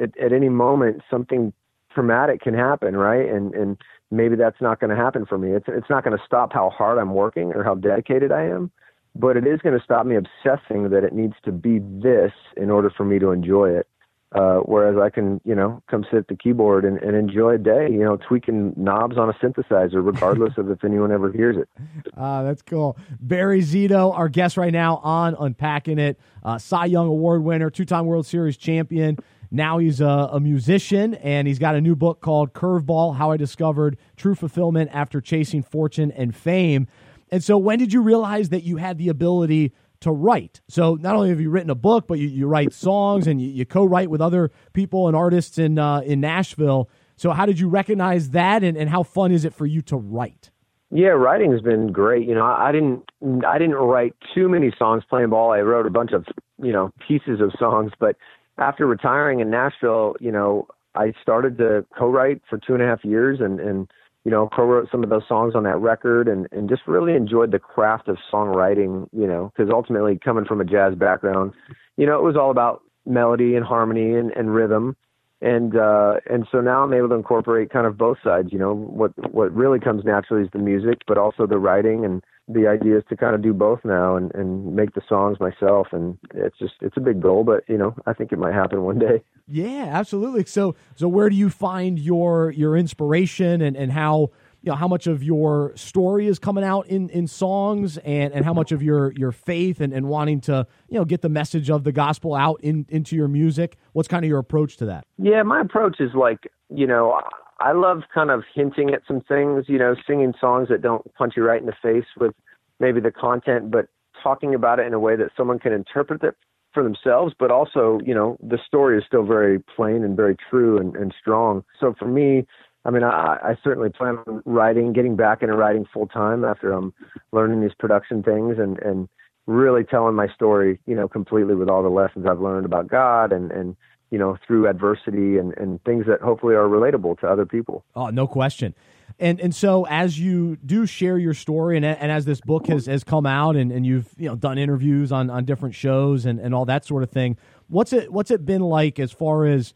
at, 0.00 0.16
at 0.18 0.32
any 0.32 0.48
moment 0.48 1.02
something 1.10 1.52
traumatic 1.92 2.40
can 2.40 2.54
happen, 2.54 2.96
right? 2.96 3.28
And 3.28 3.54
and 3.54 3.76
maybe 4.10 4.36
that's 4.36 4.60
not 4.60 4.80
going 4.80 4.90
to 4.90 4.96
happen 4.96 5.26
for 5.26 5.38
me. 5.38 5.52
It's 5.52 5.66
it's 5.68 5.90
not 5.90 6.04
going 6.04 6.16
to 6.16 6.24
stop 6.24 6.52
how 6.52 6.70
hard 6.70 6.98
I'm 6.98 7.14
working 7.14 7.52
or 7.54 7.64
how 7.64 7.74
dedicated 7.74 8.32
I 8.32 8.44
am, 8.44 8.70
but 9.14 9.36
it 9.36 9.46
is 9.46 9.60
going 9.60 9.76
to 9.76 9.84
stop 9.84 10.06
me 10.06 10.16
obsessing 10.16 10.90
that 10.90 11.04
it 11.04 11.12
needs 11.12 11.34
to 11.44 11.52
be 11.52 11.80
this 11.80 12.32
in 12.56 12.70
order 12.70 12.90
for 12.90 13.04
me 13.04 13.18
to 13.18 13.30
enjoy 13.30 13.70
it. 13.70 13.88
Uh, 14.32 14.58
whereas 14.66 14.98
I 15.02 15.08
can, 15.08 15.40
you 15.46 15.54
know, 15.54 15.82
come 15.90 16.04
sit 16.10 16.18
at 16.18 16.28
the 16.28 16.36
keyboard 16.36 16.84
and, 16.84 16.98
and 16.98 17.16
enjoy 17.16 17.54
a 17.54 17.58
day, 17.58 17.88
you 17.90 18.00
know, 18.04 18.18
tweaking 18.18 18.74
knobs 18.76 19.16
on 19.16 19.30
a 19.30 19.32
synthesizer, 19.32 20.04
regardless 20.04 20.58
of 20.58 20.70
if 20.70 20.84
anyone 20.84 21.10
ever 21.10 21.32
hears 21.32 21.56
it. 21.56 21.68
Ah, 22.16 22.38
uh, 22.38 22.42
that's 22.42 22.62
cool. 22.62 22.98
Barry 23.20 23.60
Zito, 23.60 24.12
our 24.16 24.28
guest 24.28 24.56
right 24.56 24.72
now 24.72 24.96
on 24.96 25.36
Unpacking 25.38 25.98
It, 25.98 26.18
uh, 26.42 26.58
Cy 26.58 26.86
Young 26.86 27.06
Award 27.06 27.44
winner, 27.44 27.70
two-time 27.70 28.06
World 28.06 28.26
Series 28.26 28.56
champion. 28.56 29.18
Now 29.50 29.78
he's 29.78 30.00
a, 30.00 30.28
a, 30.32 30.40
musician, 30.40 31.14
and 31.14 31.48
he's 31.48 31.58
got 31.58 31.74
a 31.74 31.80
new 31.80 31.96
book 31.96 32.20
called 32.20 32.52
Curveball 32.52 33.16
How 33.16 33.30
I 33.30 33.36
Discovered 33.36 33.96
True 34.16 34.34
Fulfillment 34.34 34.90
After 34.92 35.20
Chasing 35.20 35.62
Fortune 35.62 36.10
and 36.12 36.36
Fame. 36.36 36.86
And 37.30 37.42
so, 37.42 37.56
when 37.56 37.78
did 37.78 37.92
you 37.92 38.02
realize 38.02 38.50
that 38.50 38.62
you 38.62 38.76
had 38.76 38.98
the 38.98 39.08
ability 39.08 39.72
to 40.00 40.10
write? 40.10 40.60
So, 40.68 40.94
not 40.94 41.16
only 41.16 41.30
have 41.30 41.40
you 41.40 41.50
written 41.50 41.70
a 41.70 41.74
book, 41.74 42.06
but 42.06 42.18
you, 42.18 42.28
you 42.28 42.46
write 42.46 42.72
songs 42.72 43.26
and 43.26 43.40
you, 43.40 43.48
you 43.48 43.64
co 43.64 43.84
write 43.84 44.10
with 44.10 44.20
other 44.20 44.50
people 44.72 45.08
and 45.08 45.16
artists 45.16 45.58
in, 45.58 45.78
uh, 45.78 46.00
in 46.00 46.20
Nashville. 46.20 46.90
So, 47.16 47.30
how 47.30 47.46
did 47.46 47.58
you 47.58 47.68
recognize 47.68 48.30
that, 48.30 48.62
and, 48.62 48.76
and 48.76 48.90
how 48.90 49.02
fun 49.02 49.32
is 49.32 49.44
it 49.44 49.54
for 49.54 49.66
you 49.66 49.82
to 49.82 49.96
write? 49.96 50.50
Yeah, 50.90 51.08
writing 51.08 51.52
has 51.52 51.60
been 51.60 51.92
great. 51.92 52.26
You 52.26 52.34
know, 52.34 52.44
I 52.44 52.72
didn't 52.72 53.02
I 53.46 53.58
didn't 53.58 53.74
write 53.74 54.14
too 54.34 54.48
many 54.48 54.72
songs 54.78 55.02
playing 55.08 55.30
ball. 55.30 55.52
I 55.52 55.60
wrote 55.60 55.86
a 55.86 55.90
bunch 55.90 56.12
of 56.12 56.24
you 56.62 56.72
know 56.72 56.90
pieces 57.06 57.40
of 57.40 57.52
songs, 57.58 57.92
but 58.00 58.16
after 58.58 58.86
retiring 58.86 59.40
in 59.40 59.50
Nashville, 59.50 60.16
you 60.20 60.32
know, 60.32 60.66
I 60.94 61.12
started 61.22 61.58
to 61.58 61.84
co-write 61.96 62.42
for 62.48 62.58
two 62.58 62.74
and 62.74 62.82
a 62.82 62.86
half 62.86 63.04
years 63.04 63.40
and, 63.40 63.60
and, 63.60 63.90
you 64.24 64.30
know, 64.30 64.48
co-wrote 64.54 64.88
some 64.90 65.04
of 65.04 65.10
those 65.10 65.22
songs 65.28 65.54
on 65.54 65.62
that 65.64 65.78
record 65.78 66.28
and, 66.28 66.48
and 66.50 66.68
just 66.68 66.82
really 66.86 67.14
enjoyed 67.14 67.52
the 67.52 67.58
craft 67.58 68.08
of 68.08 68.18
songwriting, 68.32 69.08
you 69.12 69.26
know, 69.26 69.52
because 69.56 69.70
ultimately 69.72 70.18
coming 70.22 70.44
from 70.44 70.60
a 70.60 70.64
jazz 70.64 70.94
background, 70.94 71.52
you 71.96 72.06
know, 72.06 72.18
it 72.18 72.22
was 72.22 72.36
all 72.36 72.50
about 72.50 72.82
melody 73.06 73.54
and 73.54 73.64
harmony 73.64 74.14
and, 74.14 74.32
and 74.32 74.54
rhythm. 74.54 74.96
And, 75.40 75.76
uh, 75.76 76.14
and 76.28 76.46
so 76.50 76.60
now 76.60 76.82
I'm 76.82 76.92
able 76.92 77.10
to 77.10 77.14
incorporate 77.14 77.70
kind 77.70 77.86
of 77.86 77.96
both 77.96 78.18
sides, 78.24 78.48
you 78.52 78.58
know, 78.58 78.74
what, 78.74 79.12
what 79.32 79.54
really 79.54 79.78
comes 79.78 80.04
naturally 80.04 80.42
is 80.42 80.50
the 80.52 80.58
music, 80.58 81.02
but 81.06 81.16
also 81.16 81.46
the 81.46 81.58
writing 81.58 82.04
and, 82.04 82.22
the 82.48 82.66
idea 82.66 82.96
is 82.96 83.04
to 83.10 83.16
kind 83.16 83.34
of 83.34 83.42
do 83.42 83.52
both 83.52 83.80
now 83.84 84.16
and, 84.16 84.34
and 84.34 84.74
make 84.74 84.94
the 84.94 85.02
songs 85.06 85.38
myself. 85.38 85.88
And 85.92 86.18
it's 86.34 86.58
just 86.58 86.74
it's 86.80 86.96
a 86.96 87.00
big 87.00 87.20
goal 87.20 87.44
but 87.44 87.62
you 87.68 87.76
know 87.76 87.94
i 88.06 88.12
think 88.12 88.32
it 88.32 88.38
might 88.38 88.54
happen 88.54 88.82
one 88.82 88.98
day. 88.98 89.22
Yeah 89.46 89.88
absolutely. 89.92 90.44
So 90.46 90.74
so 90.94 91.08
where 91.08 91.30
do 91.30 91.36
you 91.36 91.50
find 91.50 91.98
your 91.98 92.50
your 92.50 92.76
inspiration 92.76 93.60
and 93.60 93.76
and 93.76 93.92
how 93.92 94.30
you 94.62 94.70
know 94.70 94.76
how 94.76 94.88
much 94.88 95.06
of 95.06 95.22
your 95.22 95.72
story 95.76 96.26
is 96.26 96.38
coming 96.38 96.64
out 96.64 96.86
in 96.86 97.08
in 97.10 97.26
songs 97.26 97.98
and 97.98 98.32
and 98.32 98.44
how 98.44 98.52
much 98.52 98.72
of 98.72 98.82
your 98.82 99.12
your 99.12 99.32
faith 99.32 99.80
and, 99.80 99.92
and 99.92 100.08
wanting 100.08 100.40
to 100.40 100.66
you 100.88 100.98
know 100.98 101.04
get 101.04 101.22
the 101.22 101.28
message 101.28 101.70
of 101.70 101.84
the 101.84 101.92
gospel 101.92 102.34
out 102.34 102.60
in 102.62 102.86
into 102.88 103.16
your 103.16 103.28
music 103.28 103.76
what's 103.92 104.08
kind 104.08 104.24
of 104.24 104.28
your 104.28 104.38
approach 104.38 104.76
to 104.76 104.86
that 104.86 105.06
yeah 105.18 105.42
my 105.42 105.60
approach 105.60 106.00
is 106.00 106.10
like 106.14 106.50
you 106.68 106.86
know 106.86 107.20
I 107.60 107.72
love 107.72 108.02
kind 108.14 108.30
of 108.30 108.44
hinting 108.54 108.90
at 108.90 109.02
some 109.06 109.20
things, 109.20 109.64
you 109.66 109.78
know, 109.78 109.96
singing 110.06 110.32
songs 110.40 110.68
that 110.68 110.80
don't 110.80 111.12
punch 111.14 111.34
you 111.36 111.42
right 111.42 111.60
in 111.60 111.66
the 111.66 111.74
face 111.82 112.06
with 112.16 112.32
maybe 112.78 113.00
the 113.00 113.10
content, 113.10 113.70
but 113.70 113.86
talking 114.22 114.54
about 114.54 114.78
it 114.78 114.86
in 114.86 114.94
a 114.94 115.00
way 115.00 115.16
that 115.16 115.30
someone 115.36 115.58
can 115.58 115.72
interpret 115.72 116.22
it 116.22 116.36
for 116.72 116.82
themselves, 116.82 117.34
but 117.38 117.50
also, 117.50 117.98
you 118.04 118.14
know, 118.14 118.36
the 118.40 118.58
story 118.64 118.98
is 118.98 119.04
still 119.06 119.24
very 119.24 119.58
plain 119.74 120.04
and 120.04 120.16
very 120.16 120.36
true 120.48 120.78
and, 120.78 120.94
and 120.96 121.12
strong. 121.20 121.64
So 121.80 121.94
for 121.98 122.06
me, 122.06 122.46
I 122.88 122.90
mean, 122.90 123.02
I, 123.02 123.36
I 123.42 123.58
certainly 123.62 123.90
plan 123.90 124.16
on 124.26 124.42
writing, 124.46 124.94
getting 124.94 125.14
back 125.14 125.42
into 125.42 125.54
writing 125.54 125.84
full 125.92 126.06
time 126.06 126.42
after 126.42 126.72
I'm 126.72 126.94
learning 127.32 127.60
these 127.60 127.74
production 127.78 128.22
things 128.22 128.56
and, 128.58 128.78
and 128.78 129.10
really 129.46 129.84
telling 129.84 130.14
my 130.14 130.26
story, 130.28 130.80
you 130.86 130.96
know, 130.96 131.06
completely 131.06 131.54
with 131.54 131.68
all 131.68 131.82
the 131.82 131.90
lessons 131.90 132.24
I've 132.26 132.40
learned 132.40 132.64
about 132.64 132.88
God 132.88 133.30
and, 133.30 133.52
and 133.52 133.76
you 134.10 134.18
know, 134.18 134.38
through 134.46 134.66
adversity 134.66 135.36
and, 135.36 135.52
and 135.58 135.84
things 135.84 136.06
that 136.06 136.22
hopefully 136.22 136.54
are 136.54 136.66
relatable 136.66 137.20
to 137.20 137.26
other 137.26 137.44
people. 137.44 137.84
Oh, 137.94 138.08
no 138.08 138.26
question. 138.26 138.74
And 139.18 139.38
and 139.38 139.54
so 139.54 139.86
as 139.90 140.18
you 140.18 140.56
do 140.64 140.86
share 140.86 141.18
your 141.18 141.34
story 141.34 141.76
and, 141.76 141.84
and 141.84 142.10
as 142.10 142.24
this 142.24 142.40
book 142.40 142.68
has, 142.68 142.86
has 142.86 143.04
come 143.04 143.26
out 143.26 143.54
and, 143.54 143.70
and 143.70 143.84
you've 143.84 144.08
you 144.16 144.30
know 144.30 144.34
done 144.34 144.56
interviews 144.56 145.12
on, 145.12 145.28
on 145.28 145.44
different 145.44 145.74
shows 145.74 146.24
and, 146.24 146.40
and 146.40 146.54
all 146.54 146.64
that 146.64 146.86
sort 146.86 147.02
of 147.02 147.10
thing, 147.10 147.36
what's 147.66 147.92
it 147.92 148.10
what's 148.10 148.30
it 148.30 148.46
been 148.46 148.62
like 148.62 148.98
as 148.98 149.12
far 149.12 149.44
as 149.44 149.74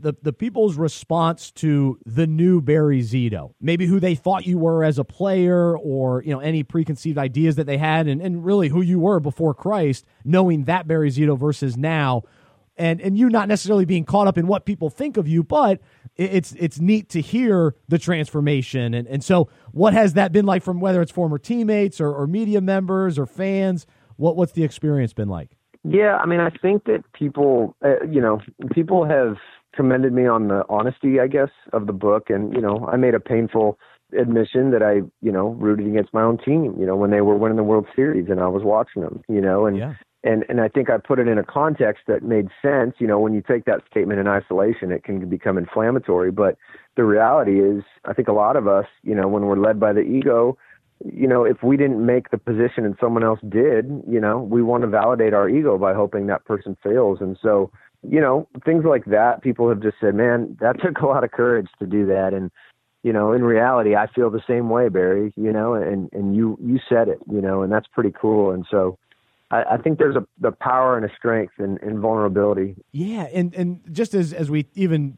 the 0.00 0.14
the 0.22 0.32
people's 0.32 0.76
response 0.76 1.50
to 1.52 1.98
the 2.04 2.26
new 2.26 2.60
Barry 2.60 3.00
Zito? 3.00 3.54
Maybe 3.60 3.86
who 3.86 4.00
they 4.00 4.14
thought 4.14 4.46
you 4.46 4.58
were 4.58 4.84
as 4.84 4.98
a 4.98 5.04
player 5.04 5.76
or, 5.76 6.22
you 6.22 6.32
know, 6.32 6.40
any 6.40 6.62
preconceived 6.62 7.18
ideas 7.18 7.56
that 7.56 7.66
they 7.66 7.78
had 7.78 8.06
and, 8.06 8.20
and 8.20 8.44
really 8.44 8.68
who 8.68 8.82
you 8.82 8.98
were 8.98 9.20
before 9.20 9.54
Christ, 9.54 10.04
knowing 10.24 10.64
that 10.64 10.86
Barry 10.86 11.10
Zito 11.10 11.38
versus 11.38 11.76
now 11.76 12.22
and 12.78 13.00
and 13.00 13.18
you 13.18 13.28
not 13.28 13.48
necessarily 13.48 13.84
being 13.84 14.04
caught 14.04 14.26
up 14.26 14.38
in 14.38 14.46
what 14.46 14.64
people 14.64 14.88
think 14.88 15.16
of 15.16 15.28
you, 15.28 15.42
but 15.42 15.80
it's 16.16 16.52
it's 16.52 16.80
neat 16.80 17.08
to 17.10 17.20
hear 17.20 17.74
the 17.88 17.98
transformation. 17.98 18.94
And 18.94 19.06
and 19.08 19.22
so, 19.22 19.50
what 19.72 19.92
has 19.92 20.14
that 20.14 20.32
been 20.32 20.46
like 20.46 20.62
from 20.62 20.80
whether 20.80 21.02
it's 21.02 21.12
former 21.12 21.38
teammates 21.38 22.00
or, 22.00 22.14
or 22.14 22.26
media 22.26 22.60
members 22.60 23.18
or 23.18 23.26
fans? 23.26 23.86
What 24.16 24.36
what's 24.36 24.52
the 24.52 24.64
experience 24.64 25.12
been 25.12 25.28
like? 25.28 25.56
Yeah, 25.84 26.16
I 26.16 26.26
mean, 26.26 26.40
I 26.40 26.50
think 26.50 26.84
that 26.84 27.04
people, 27.12 27.76
uh, 27.84 28.04
you 28.04 28.20
know, 28.20 28.40
people 28.72 29.06
have 29.06 29.36
commended 29.78 30.12
me 30.12 30.26
on 30.26 30.48
the 30.48 30.64
honesty, 30.68 31.20
I 31.20 31.28
guess, 31.28 31.50
of 31.72 31.86
the 31.86 31.92
book, 31.92 32.30
and 32.30 32.52
you 32.52 32.60
know, 32.60 32.88
I 32.92 32.96
made 32.96 33.14
a 33.14 33.20
painful 33.20 33.78
admission 34.18 34.72
that 34.72 34.82
I, 34.82 35.02
you 35.22 35.30
know, 35.30 35.50
rooted 35.50 35.86
against 35.86 36.12
my 36.12 36.22
own 36.22 36.38
team, 36.38 36.74
you 36.80 36.86
know, 36.86 36.96
when 36.96 37.10
they 37.10 37.20
were 37.20 37.36
winning 37.36 37.56
the 37.56 37.62
World 37.62 37.86
Series 37.94 38.26
and 38.28 38.40
I 38.40 38.48
was 38.48 38.62
watching 38.64 39.02
them, 39.02 39.22
you 39.28 39.40
know, 39.40 39.66
and 39.66 39.76
yeah 39.76 39.94
and 40.24 40.44
and 40.48 40.60
I 40.60 40.68
think 40.68 40.90
I 40.90 40.98
put 40.98 41.18
it 41.18 41.28
in 41.28 41.38
a 41.38 41.44
context 41.44 42.04
that 42.08 42.22
made 42.22 42.48
sense. 42.60 42.94
You 42.98 43.06
know, 43.06 43.20
when 43.20 43.34
you 43.34 43.42
take 43.42 43.64
that 43.66 43.82
statement 43.90 44.18
in 44.18 44.26
isolation, 44.26 44.90
it 44.90 45.04
can 45.04 45.28
become 45.28 45.56
inflammatory. 45.56 46.30
But 46.30 46.56
the 46.96 47.04
reality 47.04 47.60
is, 47.60 47.84
I 48.04 48.14
think 48.14 48.28
a 48.28 48.32
lot 48.32 48.56
of 48.56 48.66
us, 48.66 48.86
you 49.02 49.14
know, 49.14 49.28
when 49.28 49.46
we're 49.46 49.58
led 49.58 49.78
by 49.78 49.92
the 49.92 50.00
ego, 50.00 50.58
you 51.04 51.28
know, 51.28 51.44
if 51.44 51.62
we 51.62 51.76
didn't 51.76 52.04
make 52.04 52.30
the 52.30 52.38
position 52.38 52.84
and 52.84 52.96
someone 53.00 53.22
else 53.22 53.38
did, 53.48 53.86
you 54.08 54.20
know, 54.20 54.40
we 54.40 54.62
want 54.62 54.82
to 54.82 54.88
validate 54.88 55.32
our 55.32 55.48
ego 55.48 55.78
by 55.78 55.94
hoping 55.94 56.26
that 56.26 56.44
person 56.44 56.76
fails. 56.82 57.18
And 57.20 57.38
so, 57.40 57.70
you 58.02 58.20
know, 58.20 58.48
things 58.64 58.84
like 58.84 59.06
that, 59.06 59.42
people 59.42 59.68
have 59.68 59.82
just 59.82 59.96
said, 60.00 60.14
man, 60.14 60.56
that 60.60 60.80
took 60.84 60.98
a 60.98 61.06
lot 61.06 61.24
of 61.24 61.30
courage 61.30 61.68
to 61.78 61.86
do 61.86 62.06
that. 62.06 62.32
And, 62.34 62.50
you 63.02 63.12
know, 63.12 63.32
in 63.32 63.42
reality, 63.42 63.94
I 63.94 64.06
feel 64.08 64.30
the 64.30 64.42
same 64.46 64.70
way, 64.70 64.88
Barry, 64.88 65.32
you 65.36 65.52
know, 65.52 65.74
and, 65.74 66.08
and 66.12 66.36
you, 66.36 66.58
you 66.60 66.78
said 66.88 67.08
it, 67.08 67.18
you 67.30 67.40
know, 67.40 67.62
and 67.62 67.72
that's 67.72 67.86
pretty 67.86 68.12
cool. 68.18 68.50
And 68.50 68.66
so, 68.70 68.98
I, 69.50 69.62
I 69.62 69.76
think 69.78 69.98
there's 69.98 70.16
a 70.16 70.26
the 70.38 70.52
power 70.52 70.96
and 70.96 71.10
a 71.10 71.14
strength 71.16 71.54
in, 71.58 71.78
in 71.78 72.00
vulnerability. 72.00 72.76
Yeah, 72.92 73.28
and 73.32 73.54
and 73.54 73.80
just 73.90 74.14
as 74.14 74.32
as 74.32 74.50
we 74.50 74.66
even 74.74 75.16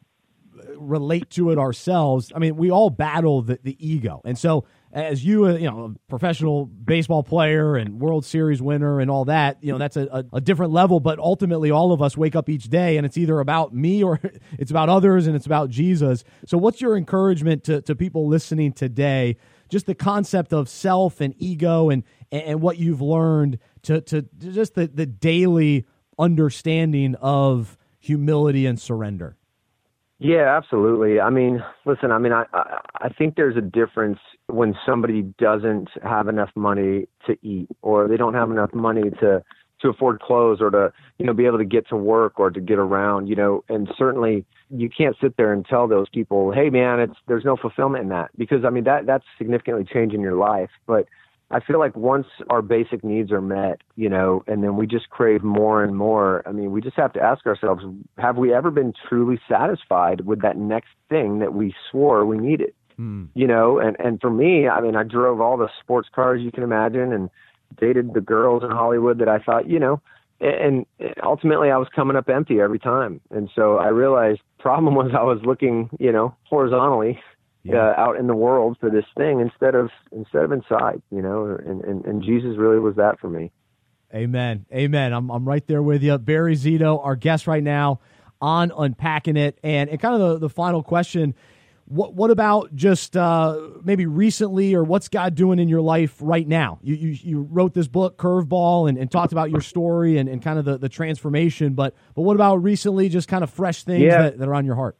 relate 0.76 1.30
to 1.30 1.50
it 1.50 1.58
ourselves, 1.58 2.32
I 2.34 2.38
mean, 2.38 2.56
we 2.56 2.70
all 2.70 2.90
battle 2.90 3.42
the, 3.42 3.58
the 3.62 3.76
ego, 3.84 4.20
and 4.24 4.38
so 4.38 4.66
as 4.92 5.24
you, 5.24 5.46
uh, 5.46 5.52
you 5.54 5.70
know, 5.70 5.84
a 5.84 6.10
professional 6.10 6.66
baseball 6.66 7.22
player 7.22 7.76
and 7.76 8.00
World 8.00 8.24
Series 8.24 8.60
winner 8.60 8.98
and 9.00 9.10
all 9.10 9.24
that, 9.26 9.62
you 9.62 9.70
know, 9.70 9.78
that's 9.78 9.96
a, 9.96 10.06
a, 10.06 10.36
a, 10.36 10.40
different 10.40 10.72
level. 10.72 10.98
But 10.98 11.18
ultimately, 11.18 11.70
all 11.70 11.92
of 11.92 12.02
us 12.02 12.16
wake 12.16 12.34
up 12.34 12.48
each 12.48 12.64
day 12.64 12.96
and 12.96 13.06
it's 13.06 13.16
either 13.16 13.38
about 13.38 13.72
me 13.72 14.02
or 14.02 14.20
it's 14.58 14.70
about 14.70 14.88
others 14.88 15.26
and 15.26 15.36
it's 15.36 15.46
about 15.46 15.70
Jesus. 15.70 16.24
So, 16.46 16.58
what's 16.58 16.80
your 16.80 16.96
encouragement 16.96 17.64
to, 17.64 17.82
to 17.82 17.94
people 17.94 18.26
listening 18.26 18.72
today? 18.72 19.36
Just 19.68 19.86
the 19.86 19.94
concept 19.94 20.52
of 20.52 20.68
self 20.68 21.20
and 21.20 21.34
ego 21.38 21.90
and, 21.90 22.02
and 22.32 22.60
what 22.60 22.78
you've 22.78 23.00
learned 23.00 23.60
to, 23.82 24.00
to, 24.00 24.22
just 24.38 24.74
the, 24.74 24.88
the 24.88 25.06
daily 25.06 25.86
understanding 26.18 27.14
of 27.20 27.78
humility 28.00 28.66
and 28.66 28.80
surrender. 28.80 29.36
Yeah, 30.18 30.54
absolutely. 30.54 31.20
I 31.20 31.30
mean, 31.30 31.64
listen, 31.86 32.10
I 32.10 32.18
mean, 32.18 32.32
I, 32.32 32.44
I 32.52 32.80
I 33.02 33.08
think 33.08 33.36
there's 33.36 33.56
a 33.56 33.62
difference 33.62 34.18
when 34.52 34.76
somebody 34.86 35.22
doesn't 35.22 35.88
have 36.02 36.28
enough 36.28 36.50
money 36.54 37.06
to 37.26 37.36
eat, 37.42 37.68
or 37.82 38.08
they 38.08 38.16
don't 38.16 38.34
have 38.34 38.50
enough 38.50 38.72
money 38.74 39.10
to 39.20 39.42
to 39.82 39.88
afford 39.88 40.20
clothes, 40.20 40.60
or 40.60 40.70
to 40.70 40.92
you 41.18 41.26
know 41.26 41.32
be 41.32 41.46
able 41.46 41.58
to 41.58 41.64
get 41.64 41.88
to 41.88 41.96
work 41.96 42.38
or 42.38 42.50
to 42.50 42.60
get 42.60 42.78
around. 42.78 43.28
You 43.28 43.36
know, 43.36 43.64
and 43.68 43.88
certainly 43.96 44.44
you 44.70 44.88
can't 44.88 45.16
sit 45.20 45.36
there 45.36 45.52
and 45.52 45.64
tell 45.66 45.88
those 45.88 46.08
people, 46.08 46.52
hey, 46.52 46.70
man, 46.70 47.00
it's 47.00 47.16
there's 47.26 47.44
no 47.44 47.56
fulfillment 47.56 48.04
in 48.04 48.08
that 48.10 48.30
because 48.36 48.64
I 48.64 48.70
mean 48.70 48.84
that 48.84 49.06
that's 49.06 49.24
significantly 49.38 49.84
changing 49.90 50.20
your 50.20 50.36
life. 50.36 50.70
But 50.86 51.06
I 51.52 51.58
feel 51.58 51.80
like 51.80 51.96
once 51.96 52.26
our 52.48 52.62
basic 52.62 53.02
needs 53.02 53.32
are 53.32 53.40
met, 53.40 53.80
you 53.96 54.08
know, 54.08 54.44
and 54.46 54.62
then 54.62 54.76
we 54.76 54.86
just 54.86 55.10
crave 55.10 55.42
more 55.42 55.82
and 55.82 55.96
more. 55.96 56.44
I 56.46 56.52
mean, 56.52 56.70
we 56.70 56.80
just 56.80 56.96
have 56.96 57.12
to 57.14 57.20
ask 57.20 57.44
ourselves, 57.44 57.82
have 58.18 58.36
we 58.36 58.54
ever 58.54 58.70
been 58.70 58.92
truly 59.08 59.40
satisfied 59.48 60.20
with 60.22 60.42
that 60.42 60.56
next 60.56 60.90
thing 61.08 61.40
that 61.40 61.52
we 61.52 61.74
swore 61.90 62.24
we 62.24 62.38
needed? 62.38 62.72
Hmm. 63.00 63.24
You 63.32 63.46
know, 63.46 63.78
and 63.78 63.96
and 63.98 64.20
for 64.20 64.28
me, 64.28 64.68
I 64.68 64.82
mean, 64.82 64.94
I 64.94 65.04
drove 65.04 65.40
all 65.40 65.56
the 65.56 65.70
sports 65.80 66.10
cars 66.14 66.42
you 66.42 66.52
can 66.52 66.62
imagine 66.62 67.14
and 67.14 67.30
dated 67.80 68.12
the 68.12 68.20
girls 68.20 68.62
in 68.62 68.70
Hollywood 68.70 69.20
that 69.20 69.28
I 69.28 69.38
thought, 69.38 69.70
you 69.70 69.78
know, 69.78 70.02
and 70.38 70.84
ultimately 71.22 71.70
I 71.70 71.78
was 71.78 71.88
coming 71.96 72.14
up 72.14 72.28
empty 72.28 72.60
every 72.60 72.78
time. 72.78 73.22
And 73.30 73.48
so 73.54 73.78
I 73.78 73.88
realized 73.88 74.42
the 74.58 74.62
problem 74.62 74.94
was 74.96 75.12
I 75.18 75.22
was 75.22 75.40
looking, 75.46 75.88
you 75.98 76.12
know, 76.12 76.34
horizontally 76.44 77.18
yeah. 77.62 77.76
uh, 77.76 77.94
out 77.96 78.18
in 78.18 78.26
the 78.26 78.34
world 78.34 78.76
for 78.78 78.90
this 78.90 79.06
thing 79.16 79.40
instead 79.40 79.74
of 79.74 79.88
instead 80.12 80.44
of 80.44 80.52
inside, 80.52 81.00
you 81.10 81.22
know. 81.22 81.46
And, 81.46 81.82
and 81.82 82.04
and 82.04 82.22
Jesus 82.22 82.58
really 82.58 82.80
was 82.80 82.96
that 82.96 83.18
for 83.18 83.30
me. 83.30 83.50
Amen. 84.14 84.66
Amen. 84.74 85.14
I'm 85.14 85.30
I'm 85.30 85.48
right 85.48 85.66
there 85.66 85.82
with 85.82 86.02
you, 86.02 86.18
Barry 86.18 86.54
Zito, 86.54 87.02
our 87.02 87.16
guest 87.16 87.46
right 87.46 87.62
now 87.62 88.00
on 88.42 88.72
unpacking 88.76 89.38
it, 89.38 89.58
and 89.62 89.88
and 89.88 89.98
kind 89.98 90.20
of 90.20 90.32
the, 90.32 90.48
the 90.48 90.50
final 90.50 90.82
question. 90.82 91.34
What 91.90 92.14
what 92.14 92.30
about 92.30 92.74
just 92.74 93.16
uh, 93.16 93.58
maybe 93.82 94.06
recently, 94.06 94.74
or 94.74 94.84
what's 94.84 95.08
God 95.08 95.34
doing 95.34 95.58
in 95.58 95.68
your 95.68 95.80
life 95.80 96.16
right 96.20 96.46
now? 96.46 96.78
You 96.82 96.94
you, 96.94 97.08
you 97.20 97.40
wrote 97.50 97.74
this 97.74 97.88
book, 97.88 98.16
Curveball, 98.16 98.88
and, 98.88 98.96
and 98.96 99.10
talked 99.10 99.32
about 99.32 99.50
your 99.50 99.60
story 99.60 100.16
and, 100.16 100.28
and 100.28 100.40
kind 100.40 100.58
of 100.58 100.64
the, 100.64 100.78
the 100.78 100.88
transformation. 100.88 101.74
But 101.74 101.96
but 102.14 102.22
what 102.22 102.36
about 102.36 102.62
recently, 102.62 103.08
just 103.08 103.26
kind 103.26 103.42
of 103.42 103.50
fresh 103.50 103.82
things 103.82 104.04
yeah. 104.04 104.22
that, 104.22 104.38
that 104.38 104.48
are 104.48 104.54
on 104.54 104.64
your 104.64 104.76
heart? 104.76 104.96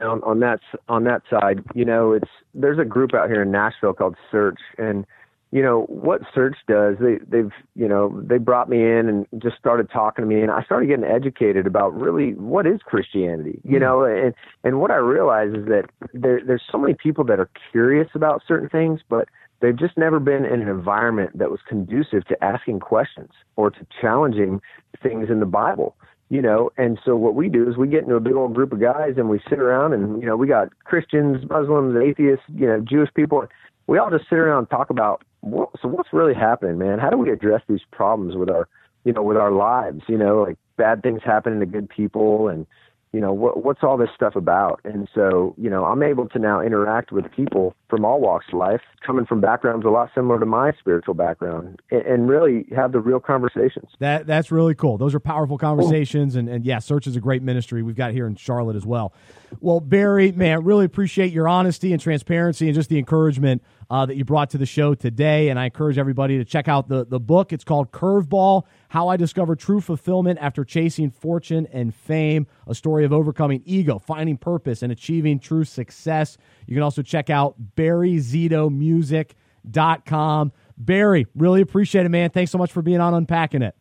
on, 0.00 0.22
on 0.22 0.40
that 0.40 0.60
on 0.88 1.04
that 1.04 1.22
side, 1.28 1.64
you 1.74 1.84
know, 1.84 2.12
it's 2.12 2.28
there's 2.54 2.78
a 2.78 2.84
group 2.84 3.14
out 3.14 3.28
here 3.28 3.42
in 3.42 3.50
Nashville 3.50 3.92
called 3.92 4.16
Search, 4.30 4.60
and 4.78 5.06
you 5.52 5.62
know 5.62 5.82
what 5.82 6.22
Search 6.34 6.56
does. 6.66 6.96
They 6.98 7.18
they've 7.28 7.52
you 7.76 7.86
know 7.86 8.20
they 8.24 8.38
brought 8.38 8.70
me 8.70 8.78
in 8.78 9.08
and 9.08 9.26
just 9.40 9.58
started 9.58 9.90
talking 9.90 10.22
to 10.22 10.26
me, 10.26 10.40
and 10.40 10.50
I 10.50 10.62
started 10.62 10.86
getting 10.86 11.04
educated 11.04 11.66
about 11.66 11.94
really 11.94 12.32
what 12.34 12.66
is 12.66 12.80
Christianity, 12.84 13.60
you 13.62 13.76
mm. 13.76 13.80
know, 13.82 14.02
and 14.04 14.34
and 14.64 14.80
what 14.80 14.90
I 14.90 14.96
realize 14.96 15.50
is 15.50 15.66
that 15.66 15.84
there 16.14 16.40
there's 16.44 16.62
so 16.72 16.78
many 16.78 16.94
people 16.94 17.22
that 17.24 17.38
are 17.38 17.50
curious 17.70 18.08
about 18.14 18.42
certain 18.48 18.70
things, 18.70 19.00
but 19.10 19.28
they've 19.60 19.78
just 19.78 19.98
never 19.98 20.18
been 20.18 20.46
in 20.46 20.62
an 20.62 20.68
environment 20.68 21.36
that 21.38 21.50
was 21.50 21.60
conducive 21.68 22.24
to 22.28 22.44
asking 22.44 22.80
questions 22.80 23.30
or 23.56 23.70
to 23.70 23.86
challenging 24.00 24.60
things 25.02 25.28
in 25.28 25.38
the 25.38 25.46
Bible 25.46 25.94
you 26.30 26.40
know 26.40 26.70
and 26.78 26.98
so 27.04 27.14
what 27.14 27.34
we 27.34 27.50
do 27.50 27.68
is 27.68 27.76
we 27.76 27.86
get 27.86 28.04
into 28.04 28.14
a 28.14 28.20
big 28.20 28.32
old 28.32 28.54
group 28.54 28.72
of 28.72 28.80
guys 28.80 29.14
and 29.18 29.28
we 29.28 29.38
sit 29.50 29.58
around 29.58 29.92
and 29.92 30.22
you 30.22 30.26
know 30.26 30.34
we 30.34 30.46
got 30.46 30.68
christians 30.84 31.44
muslims 31.50 31.94
atheists 31.96 32.44
you 32.54 32.66
know 32.66 32.80
jewish 32.80 33.10
people 33.14 33.44
we 33.86 33.98
all 33.98 34.08
just 34.08 34.24
sit 34.30 34.38
around 34.38 34.60
and 34.60 34.70
talk 34.70 34.88
about 34.88 35.22
what, 35.42 35.70
so 35.80 35.88
what's 35.88 36.12
really 36.12 36.34
happening 36.34 36.78
man? 36.78 36.98
How 36.98 37.10
do 37.10 37.18
we 37.18 37.30
address 37.30 37.62
these 37.68 37.82
problems 37.90 38.36
with 38.36 38.48
our 38.48 38.68
you 39.04 39.12
know 39.12 39.22
with 39.22 39.36
our 39.36 39.52
lives? 39.52 40.02
You 40.08 40.16
know 40.16 40.42
like 40.42 40.56
bad 40.76 41.02
things 41.02 41.20
happening 41.24 41.60
to 41.60 41.66
good 41.66 41.88
people 41.88 42.48
and 42.48 42.66
you 43.12 43.20
know 43.20 43.32
what, 43.32 43.62
what's 43.64 43.82
all 43.82 43.96
this 43.96 44.10
stuff 44.14 44.36
about? 44.36 44.80
And 44.84 45.08
so 45.14 45.54
you 45.58 45.70
know 45.70 45.84
i'm 45.84 46.02
able 46.02 46.28
to 46.28 46.38
now 46.38 46.60
interact 46.60 47.12
with 47.12 47.30
people 47.30 47.74
from 47.88 48.04
all 48.04 48.20
walks 48.20 48.46
of 48.52 48.58
life 48.58 48.80
coming 49.04 49.26
from 49.26 49.40
backgrounds 49.40 49.84
a 49.84 49.88
lot 49.88 50.10
similar 50.14 50.38
to 50.38 50.46
my 50.46 50.72
spiritual 50.78 51.14
background 51.14 51.80
and, 51.90 52.02
and 52.02 52.28
really 52.28 52.66
have 52.74 52.92
the 52.92 53.00
real 53.00 53.20
conversations. 53.20 53.90
That 53.98 54.26
that's 54.26 54.50
really 54.50 54.74
cool. 54.74 54.98
Those 54.98 55.14
are 55.14 55.20
powerful 55.20 55.58
conversations 55.58 56.36
and, 56.36 56.48
and 56.48 56.64
yeah 56.64 56.78
search 56.78 57.06
is 57.06 57.16
a 57.16 57.20
great 57.20 57.42
ministry. 57.42 57.82
We've 57.82 57.96
got 57.96 58.12
here 58.12 58.26
in 58.26 58.36
charlotte 58.36 58.76
as 58.76 58.86
well. 58.86 59.12
Well 59.60 59.80
barry 59.80 60.32
man 60.32 60.64
really 60.64 60.84
appreciate 60.84 61.32
your 61.32 61.48
honesty 61.48 61.92
and 61.92 62.00
transparency 62.00 62.66
and 62.66 62.74
just 62.74 62.88
the 62.88 62.98
encouragement 62.98 63.62
uh, 63.90 64.06
that 64.06 64.16
you 64.16 64.24
brought 64.24 64.48
to 64.50 64.58
the 64.58 64.66
show 64.66 64.94
today. 64.94 65.50
And 65.50 65.58
I 65.58 65.66
encourage 65.66 65.98
everybody 65.98 66.38
to 66.38 66.44
check 66.46 66.66
out 66.66 66.88
the, 66.88 67.04
the 67.04 67.20
book. 67.20 67.52
It's 67.52 67.64
called 67.64 67.92
Curveball 67.92 68.62
How 68.92 69.08
I 69.08 69.16
Discovered 69.16 69.58
True 69.58 69.80
Fulfillment 69.80 70.38
After 70.38 70.64
Chasing 70.66 71.10
Fortune 71.10 71.66
and 71.72 71.94
Fame, 71.94 72.46
a 72.66 72.74
story 72.74 73.06
of 73.06 73.12
overcoming 73.14 73.62
ego, 73.64 73.98
finding 73.98 74.36
purpose, 74.36 74.82
and 74.82 74.92
achieving 74.92 75.38
true 75.38 75.64
success. 75.64 76.36
You 76.66 76.74
can 76.74 76.82
also 76.82 77.00
check 77.00 77.30
out 77.30 77.54
BarryZitoMusic.com. 77.74 80.52
Barry, 80.76 81.26
really 81.34 81.62
appreciate 81.62 82.04
it, 82.04 82.10
man. 82.10 82.28
Thanks 82.28 82.50
so 82.50 82.58
much 82.58 82.70
for 82.70 82.82
being 82.82 83.00
on 83.00 83.14
Unpacking 83.14 83.62
It. 83.62 83.74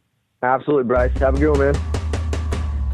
Absolutely, 0.43 0.86
Bryce. 0.86 1.12
Have 1.17 1.36
a 1.36 1.39
good 1.39 1.58
one, 1.58 1.60
man. 1.60 2.01